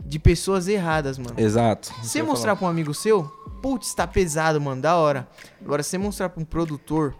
[0.04, 1.34] De pessoas erradas, mano.
[1.36, 1.92] Exato.
[2.02, 3.24] Você mostrar pra um amigo seu,
[3.60, 5.28] putz, tá pesado, mano, da hora.
[5.60, 7.14] Agora, você mostrar pra um produtor,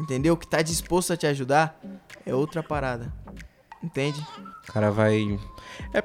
[0.00, 0.34] entendeu?
[0.36, 1.78] Que tá disposto a te ajudar,
[2.24, 3.12] é outra parada.
[3.82, 4.24] Entende?
[4.68, 5.38] O cara vai.
[5.92, 6.02] É,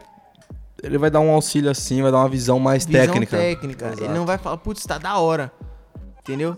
[0.83, 3.37] ele vai dar um auxílio assim, vai dar uma visão mais Visão técnica.
[3.37, 3.85] técnica.
[3.87, 4.03] Exato.
[4.03, 5.51] Ele não vai falar, putz, tá da hora.
[6.19, 6.55] Entendeu?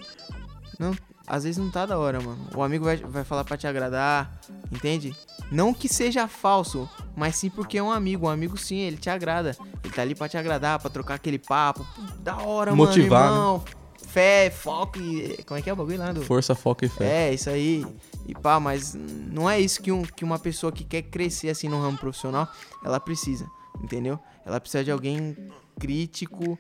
[0.80, 0.96] Não,
[1.28, 2.38] às vezes não tá da hora, mano.
[2.56, 4.40] O amigo vai, vai falar pra te agradar,
[4.72, 5.16] entende?
[5.52, 8.26] Não que seja falso, mas sim porque é um amigo.
[8.26, 9.56] Um amigo sim, ele te agrada.
[9.84, 11.86] Ele tá ali pra te agradar, pra trocar aquele papo.
[12.20, 13.30] Da hora, Motivar, né?
[13.30, 13.64] mano, irmão.
[14.08, 15.44] Fé, foco e...
[15.46, 16.12] Como é que é o bagulho lá?
[16.12, 16.22] Do...
[16.22, 17.30] Força, foco e fé.
[17.30, 17.86] É, isso aí.
[18.28, 21.68] E pá, mas não é isso que, um, que uma pessoa que quer crescer assim
[21.68, 22.48] no ramo profissional,
[22.84, 23.46] ela precisa,
[23.86, 24.20] entendeu?
[24.46, 25.36] Ela precisa de alguém
[25.80, 26.58] crítico,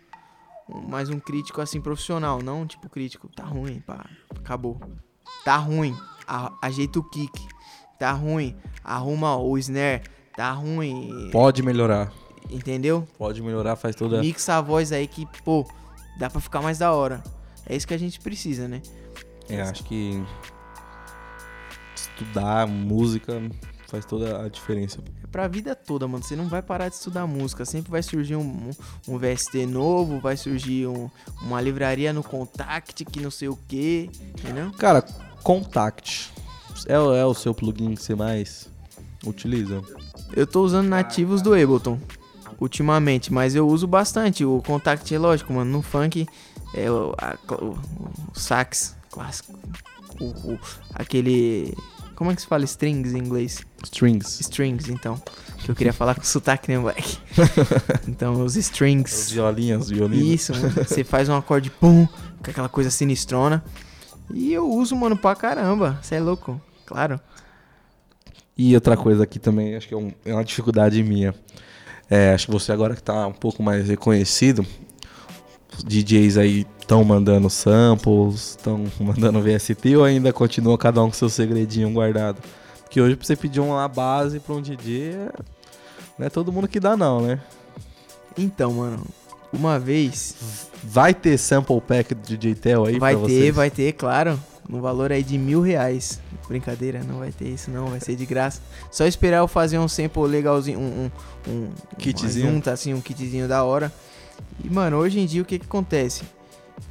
[0.87, 4.05] mais um crítico assim profissional, não tipo crítico, tá ruim, pá,
[4.35, 4.79] acabou.
[5.43, 5.95] Tá ruim,
[6.27, 7.47] a- ajeita o kick.
[7.99, 10.03] Tá ruim, arruma o snare.
[10.35, 12.11] Tá ruim, Pode melhorar.
[12.49, 13.07] entendeu?
[13.17, 14.19] Pode melhorar, faz toda.
[14.19, 15.65] Mixa a voz aí que, pô,
[16.19, 17.23] dá pra ficar mais da hora.
[17.65, 18.81] É isso que a gente precisa, né?
[19.49, 20.21] É, acho que
[21.95, 23.41] estudar música
[23.87, 24.99] faz toda a diferença.
[25.23, 26.23] É pra vida toda, mano.
[26.23, 27.65] Você não vai parar de estudar música.
[27.65, 28.69] Sempre vai surgir um,
[29.07, 31.09] um, VST novo, vai surgir um-
[31.41, 34.09] uma livraria no Contact que não sei o que,
[34.39, 34.71] entendeu?
[34.73, 35.01] Cara,
[35.43, 36.31] Contact
[36.87, 38.67] é, o- é o seu plugin que você mais
[39.25, 39.81] utiliza?
[40.35, 41.99] Eu tô usando nativos do Ableton
[42.59, 44.43] ultimamente, mas eu uso bastante.
[44.45, 45.71] O Contact é lógico, mano.
[45.71, 46.27] No funk
[46.73, 47.77] é o, a- o-
[48.33, 49.57] o sax clássico.
[50.19, 50.59] O, o-
[50.93, 51.75] aquele.
[52.15, 53.59] Como é que se fala strings em inglês?
[53.83, 54.39] Strings.
[54.39, 55.21] Strings, então.
[55.59, 57.17] Que eu queria falar com sotaque, né, moleque?
[58.07, 59.31] Então, os strings.
[59.31, 60.25] violinhos, violinos.
[60.27, 60.69] Isso, mano.
[60.69, 62.05] Você faz um acorde pum,
[62.43, 63.63] com aquela coisa sinistrona.
[64.33, 65.99] E eu uso, mano, pra caramba.
[66.01, 66.59] Você é louco?
[66.85, 67.19] Claro.
[68.57, 71.35] E outra coisa aqui também, acho que é, um- é uma dificuldade minha.
[72.09, 74.65] É, acho que você agora que tá um pouco mais reconhecido,
[75.83, 81.29] DJs aí estão mandando samples, estão mandando VST ou ainda continua cada um com seu
[81.29, 82.37] segredinho guardado?
[82.83, 85.29] Porque hoje pra você pedir uma base pra um DJ, é-
[86.17, 87.39] não é todo mundo que dá não, né?
[88.37, 89.03] Então, mano,
[89.51, 90.35] uma vez
[90.83, 93.55] Vai ter sample pack do DJ Tel aí vai ter, vocês?
[93.55, 94.39] vai ter, claro.
[94.69, 96.19] No valor aí de mil reais.
[96.47, 97.87] Brincadeira, não vai ter isso, não.
[97.87, 98.61] Vai ser de graça.
[98.91, 101.09] Só esperar eu fazer um sample legalzinho, um,
[101.47, 102.51] um, um Kitzinho.
[102.51, 103.91] Junta, assim, um kitzinho da hora.
[104.63, 106.23] E, mano, hoje em dia o que que acontece?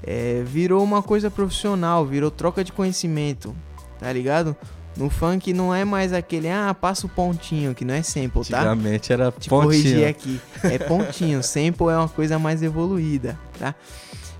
[0.03, 3.55] É, virou uma coisa profissional, virou troca de conhecimento,
[3.99, 4.57] tá ligado?
[4.97, 8.59] No funk não é mais aquele, ah, passa o pontinho, que não é sample, tá?
[8.59, 10.09] Antigamente era te corrigir pontinho.
[10.09, 10.41] aqui.
[10.63, 11.43] É pontinho.
[11.45, 13.75] Sample é uma coisa mais evoluída, tá?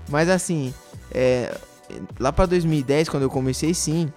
[0.09, 0.73] Mas assim,
[1.11, 1.57] é,
[2.17, 4.11] lá pra 2010, quando eu comecei, sim,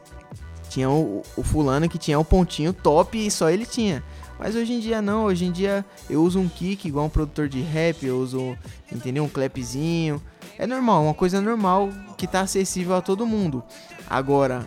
[0.68, 4.02] tinha o, o fulano que tinha o pontinho top e só ele tinha.
[4.38, 7.48] Mas hoje em dia não, hoje em dia eu uso um kick igual um produtor
[7.48, 8.56] de rap, eu uso,
[8.90, 9.24] entendeu?
[9.24, 10.22] Um clapzinho.
[10.56, 13.62] É normal, uma coisa normal que tá acessível a todo mundo.
[14.08, 14.66] Agora,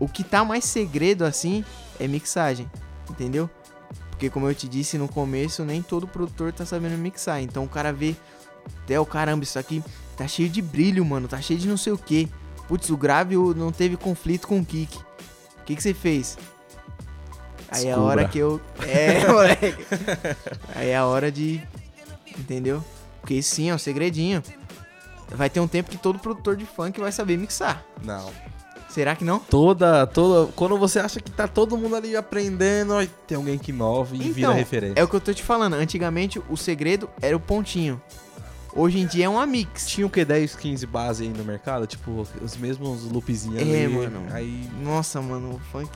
[0.00, 1.64] o que tá mais segredo assim
[2.00, 2.70] é mixagem,
[3.10, 3.50] entendeu?
[4.10, 7.42] Porque como eu te disse no começo, nem todo produtor tá sabendo mixar.
[7.42, 8.16] Então o cara vê,
[8.82, 9.84] até o caramba, isso aqui
[10.16, 12.28] tá cheio de brilho, mano, tá cheio de não sei o que.
[12.66, 14.96] Putz, o grave não teve conflito com o kick.
[14.96, 16.38] O que que você fez?
[17.70, 18.60] Aí é a hora que eu.
[18.86, 19.86] É, moleque.
[20.74, 21.60] Aí é a hora de.
[22.38, 22.84] Entendeu?
[23.20, 24.42] Porque sim é um segredinho.
[25.30, 27.84] Vai ter um tempo que todo produtor de funk vai saber mixar.
[28.04, 28.30] Não.
[28.88, 29.40] Será que não?
[29.40, 30.50] Toda, toda.
[30.52, 32.94] Quando você acha que tá todo mundo ali aprendendo,
[33.26, 34.98] tem alguém que inova e vira referência.
[35.00, 35.74] É o que eu tô te falando.
[35.74, 38.00] Antigamente o segredo era o pontinho.
[38.74, 39.86] Hoje em dia é uma mix.
[39.88, 40.24] Tinha o que?
[40.24, 41.86] 10, 15 base aí no mercado?
[41.86, 43.88] Tipo, os mesmos loopzinhos É, ali.
[43.88, 44.22] mano.
[44.30, 44.68] Aí.
[44.82, 45.90] Nossa, mano, o funk.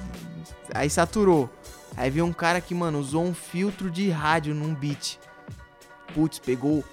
[0.74, 1.50] Aí saturou.
[1.96, 5.18] Aí veio um cara que, mano, usou um filtro de rádio num beat.
[6.14, 6.84] Putz, pegou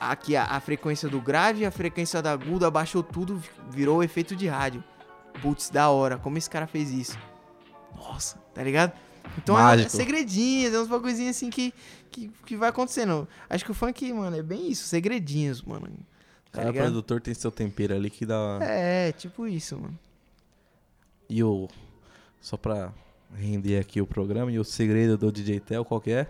[0.00, 4.46] aqui a, a frequência do grave, a frequência da aguda, abaixou tudo, virou efeito de
[4.46, 4.82] rádio.
[5.42, 6.18] Putz, da hora.
[6.18, 7.18] Como esse cara fez isso?
[7.96, 8.92] Nossa, tá ligado?
[9.36, 9.90] Então é, é Mágico.
[9.90, 11.74] segredinhos, é uns bagulhozinhos assim que,
[12.10, 13.28] que, que vai acontecendo.
[13.48, 15.88] Acho que o funk, mano, é bem isso, segredinhos, mano.
[16.50, 18.58] Tá Cada produtor tem seu tempero ali que dá.
[18.62, 19.98] É, tipo isso, mano.
[21.28, 21.68] E o.
[22.40, 22.92] Só pra
[23.34, 26.26] render aqui o programa, e o segredo do DJ Tel, qual que é?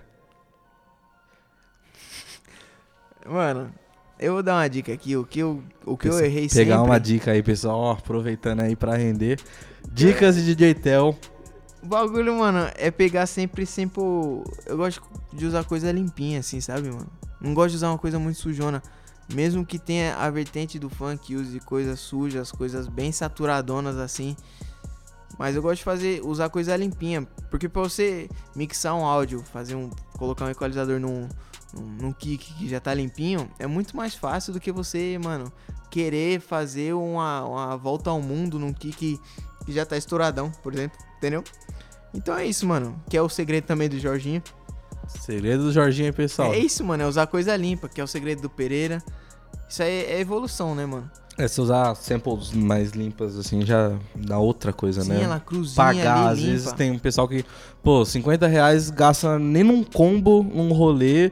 [3.26, 3.72] Mano,
[4.18, 5.16] eu vou dar uma dica aqui.
[5.16, 6.90] O que eu, o que eu errei Pegar sempre.
[6.90, 9.38] uma dica aí, pessoal, ó, aproveitando aí pra render.
[9.92, 11.16] Dicas de DJ Tel.
[11.82, 14.02] O bagulho, mano, é pegar sempre, sempre.
[14.66, 15.02] Eu gosto
[15.32, 17.06] de usar coisa limpinha, assim, sabe, mano?
[17.40, 18.82] Não gosto de usar uma coisa muito sujona.
[19.32, 24.34] Mesmo que tenha a vertente do funk, use coisas sujas, coisas bem saturadonas assim.
[25.38, 27.22] Mas eu gosto de fazer, usar coisa limpinha.
[27.50, 29.88] Porque pra você mixar um áudio, fazer um.
[30.18, 31.28] colocar um equalizador num,
[31.72, 35.52] num, kick que já tá limpinho, é muito mais fácil do que você, mano,
[35.90, 39.18] querer fazer uma, uma volta ao mundo num kick
[39.64, 40.98] que já tá estouradão, por exemplo.
[41.18, 41.44] Entendeu?
[42.12, 43.00] Então é isso, mano.
[43.08, 44.42] Que é o segredo também do Jorginho.
[45.06, 46.52] Segredo do Jorginho pessoal.
[46.52, 47.04] É isso, mano.
[47.04, 49.02] É usar coisa limpa, que é o segredo do Pereira.
[49.68, 51.10] Isso aí é evolução, né, mano?
[51.38, 55.22] É, se usar samples mais limpas, assim, já dá outra coisa, Sim, né?
[55.22, 56.50] ela cruzinha Pagar, ali, às limpa.
[56.50, 57.44] vezes tem um pessoal que,
[57.80, 61.30] pô, 50 reais gasta nem num combo, num rolê,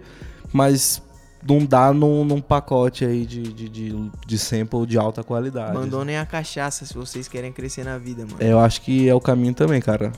[0.52, 1.02] mas
[1.48, 5.70] não dá num, num pacote aí de, de, de, de sample de alta qualidade.
[5.76, 8.36] Abandonem a cachaça se vocês querem crescer na vida, mano.
[8.38, 10.12] É, eu acho que é o caminho também, cara.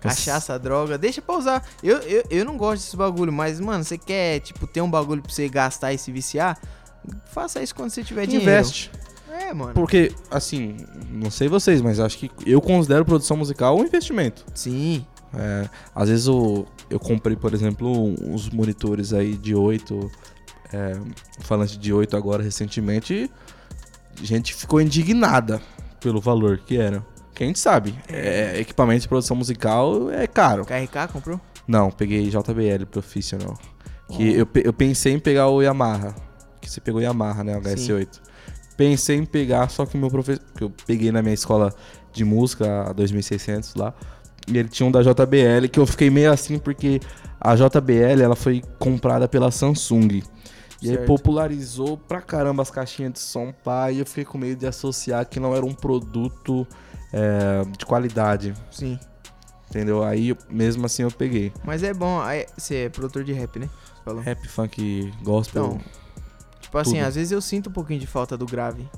[0.00, 1.66] Cachaça, droga, deixa pra usar.
[1.82, 5.20] Eu, eu, eu não gosto desse bagulho, mas, mano, você quer, tipo, ter um bagulho
[5.22, 6.58] pra você gastar e se viciar?
[7.26, 8.44] Faça isso quando você tiver dinheiro.
[8.50, 8.90] Investe.
[9.30, 9.74] É, mano.
[9.74, 10.76] Porque, assim,
[11.10, 14.44] não sei vocês, mas acho que eu considero produção musical um investimento.
[14.54, 15.04] Sim.
[15.32, 20.10] É, às vezes eu, eu comprei, por exemplo, uns monitores aí de 8,
[20.72, 20.98] é,
[21.40, 23.30] falante de 8 agora recentemente,
[24.20, 25.62] e gente ficou indignada
[26.00, 27.04] pelo valor que era.
[27.34, 30.64] Que a gente sabe, é, equipamento de produção musical é caro.
[30.64, 31.40] KRK comprou?
[31.66, 33.56] Não, peguei JBL Professional.
[34.08, 36.14] Que eu, eu pensei em pegar o Yamaha.
[36.60, 37.56] Que você pegou o Yamaha, né?
[37.56, 38.20] O HS8.
[38.80, 40.42] Pensei em pegar, só que meu professor.
[40.56, 41.70] Que eu peguei na minha escola
[42.14, 43.92] de música, a 2600 lá.
[44.48, 46.98] E ele tinha um da JBL, que eu fiquei meio assim, porque
[47.38, 50.22] a JBL ela foi comprada pela Samsung.
[50.80, 51.04] E aí Certo.
[51.04, 53.92] popularizou pra caramba as caixinhas de som, pá.
[53.92, 56.66] E eu fiquei com medo de associar que não era um produto
[57.12, 58.54] é, de qualidade.
[58.70, 58.98] Sim.
[59.68, 60.02] Entendeu?
[60.02, 61.52] Aí, mesmo assim, eu peguei.
[61.62, 62.18] Mas é bom.
[62.18, 63.68] aí, Você é produtor de rap, né?
[64.06, 64.22] Falou.
[64.22, 65.66] Rap, funk, gospel.
[65.66, 65.99] Então,
[66.70, 67.06] tipo assim, tudo.
[67.06, 68.88] às vezes eu sinto um pouquinho de falta do grave.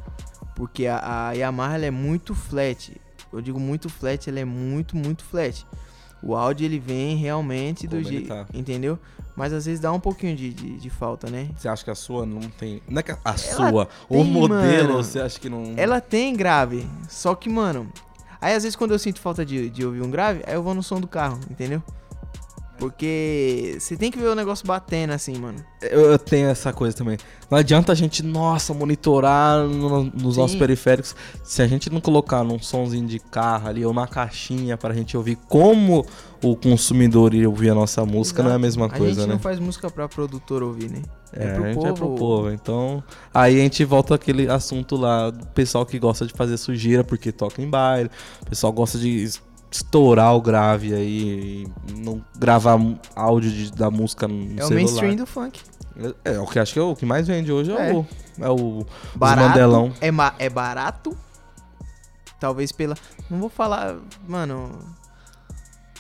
[0.55, 2.93] Porque a, a Yamaha é muito flat.
[3.33, 5.67] Eu digo muito flat, ela é muito, muito flat.
[6.23, 8.29] O áudio ele vem realmente do Como ele jeito.
[8.29, 8.47] tá.
[8.53, 8.99] Entendeu?
[9.35, 11.49] Mas às vezes dá um pouquinho de, de, de falta, né?
[11.57, 12.83] Você acha que a sua não tem.
[12.87, 15.03] Não é que a sua, o tem, modelo, mano.
[15.03, 15.73] você acha que não.
[15.77, 16.87] Ela tem grave.
[17.09, 17.91] Só que, mano.
[18.41, 20.75] Aí às vezes quando eu sinto falta de, de ouvir um grave, aí eu vou
[20.75, 21.83] no som do carro, entendeu?
[22.83, 25.59] Porque você tem que ver o negócio batendo assim, mano.
[25.81, 27.17] Eu, eu tenho essa coisa também.
[27.51, 30.41] Não adianta a gente, nossa, monitorar no- nos Sim.
[30.41, 31.15] nossos periféricos.
[31.45, 35.17] Se a gente não colocar num somzinho de carro ali ou na caixinha pra gente
[35.17, 36.05] ouvir como
[36.43, 39.35] o consumidor ia ouvir a nossa música, não é a mesma a coisa, gente né?
[39.35, 41.03] não faz música pra produtor ouvir, né?
[41.33, 42.51] É, a gente é pro povo.
[42.51, 43.03] Então,
[43.33, 47.31] aí a gente volta àquele assunto lá do pessoal que gosta de fazer sujeira porque
[47.31, 48.11] toca em baile.
[48.43, 49.31] O pessoal gosta de
[49.73, 52.79] estourar o grave aí e não gravar
[53.17, 54.75] áudio de- da música no É o celular.
[54.75, 55.61] mainstream do funk.
[56.25, 57.95] É, é o que acho que é o que mais vende hoje é, É.
[57.95, 58.07] o
[58.41, 59.49] é o Barato.
[59.49, 59.93] mandelão.
[60.01, 60.09] É,
[60.45, 61.17] é barato.
[62.41, 62.97] Talvez pela.
[63.31, 63.97] Não vou falar.
[64.27, 64.79] Mano.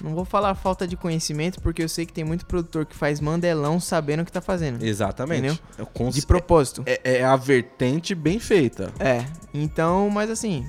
[0.03, 3.20] Não vou falar falta de conhecimento, porque eu sei que tem muito produtor que faz
[3.20, 4.83] mandelão sabendo o que tá fazendo.
[4.83, 5.62] Exatamente.
[5.79, 6.83] É, o cons- De propósito.
[6.87, 8.91] é, é a vertente bem feita.
[8.99, 9.25] É.
[9.55, 10.66] Então, mas assim.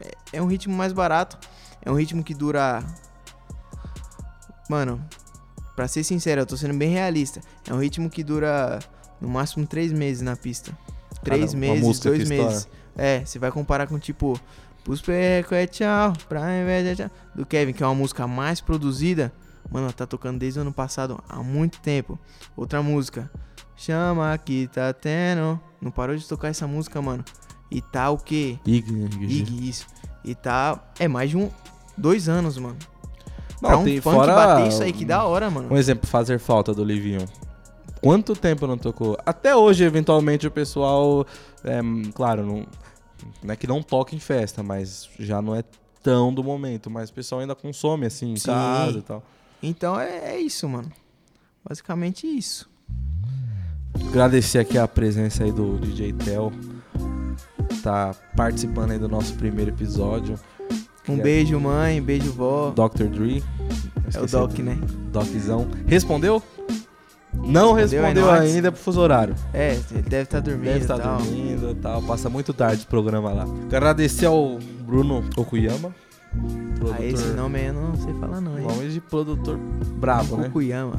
[0.00, 1.36] É, é um ritmo mais barato.
[1.86, 2.84] É um ritmo que dura.
[4.68, 5.00] Mano.
[5.76, 7.40] pra ser sincero, eu tô sendo bem realista.
[7.64, 8.80] É um ritmo que dura
[9.20, 10.76] no máximo três meses na pista.
[11.22, 12.68] Três uma meses, dois meses.
[12.96, 14.38] É, você vai comparar com tipo.
[15.04, 17.10] Perco é tchau, pra inveja é tchau.
[17.34, 19.32] Do Kevin, que é uma música mais produzida.
[19.70, 22.18] Mano, tá tocando desde o ano passado, há muito tempo.
[22.56, 23.30] Outra música.
[23.76, 25.60] Chama que tá tendo.
[25.80, 27.24] Não parou de tocar essa música, mano.
[27.70, 28.58] E tá o quê?
[28.64, 29.86] Ig, Ig, Ig, isso.
[30.24, 30.80] E tá.
[30.98, 31.50] É mais de um.
[31.96, 32.76] Dois anos, mano.
[33.60, 35.72] Não, pra um tem funk fora bater isso aí, que da hora, mano.
[35.72, 37.26] Um exemplo, fazer falta do Livinho.
[38.00, 39.16] Quanto tempo não tocou?
[39.24, 41.26] Até hoje, eventualmente, o pessoal.
[41.64, 41.80] é,
[42.14, 42.66] claro, não,
[43.42, 45.64] não é que não toca em festa, mas já não é
[46.02, 46.90] tão do momento.
[46.90, 48.46] Mas o pessoal ainda consome assim em Sim.
[48.46, 49.22] casa e tal.
[49.62, 50.92] Então é, é isso, mano.
[51.66, 52.68] Basicamente isso.
[54.08, 56.52] Agradecer aqui a presença aí do DJ Tel.
[57.82, 60.38] Tá participando aí do nosso primeiro episódio.
[61.08, 62.02] Um é- beijo, mãe.
[62.02, 62.70] Beijo, vó.
[62.70, 63.04] Dr.
[63.04, 63.42] Dre.
[64.14, 64.78] É o Doc, do- né?
[65.12, 65.66] Doczão.
[65.86, 66.42] Respondeu?
[67.34, 69.34] Não Respondeu ainda pro fuso horário.
[69.52, 71.18] É, ele deve estar dormindo Deve estar tal.
[71.18, 72.02] dormindo e tal.
[72.02, 73.44] Passa muito tarde o programa lá.
[73.66, 75.94] Agradecer ao Bruno Okuyama.
[76.92, 78.66] Ah, esse nome aí eu não sei falar não, hein?
[78.66, 79.58] Nome de produtor
[79.96, 80.44] bravo, né?
[80.44, 80.94] Fukuyama.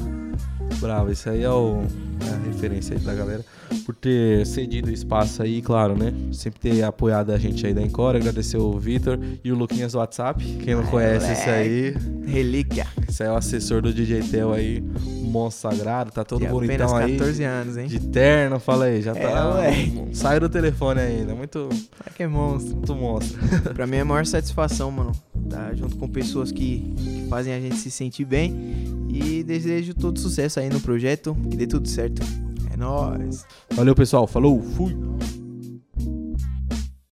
[0.80, 1.10] Bravo.
[1.10, 1.82] Esse aí é, o,
[2.24, 3.44] é a referência aí da galera.
[3.84, 6.12] Por ter cedido espaço aí, claro, né?
[6.32, 8.16] Sempre ter apoiado a gente aí da Encore.
[8.16, 10.42] Agradecer o Vitor e o Luquinhas do WhatsApp.
[10.62, 11.94] Quem não Ai, conhece esse aí,
[12.26, 12.86] Relíquia.
[13.08, 14.82] esse aí é o assessor do DJ Tel aí.
[15.28, 16.10] Monstro sagrado.
[16.10, 17.12] Tá todo De bonitão aí.
[17.16, 17.86] 14 anos, hein?
[17.86, 19.44] De terno, fala aí, já É, tá.
[19.44, 20.08] moleque.
[20.16, 22.74] Sai do telefone ainda, muito, Será que é monstro?
[22.76, 23.38] muito monstro.
[23.74, 25.12] pra mim é a maior satisfação, mano.
[25.48, 29.06] Tá junto com pessoas que, que fazem a gente se sentir bem.
[29.08, 31.36] E desejo todo sucesso aí no projeto.
[31.50, 32.22] Que dê tudo certo.
[32.72, 33.44] É nóis.
[33.72, 34.26] Valeu, pessoal.
[34.26, 34.94] Falou, fui.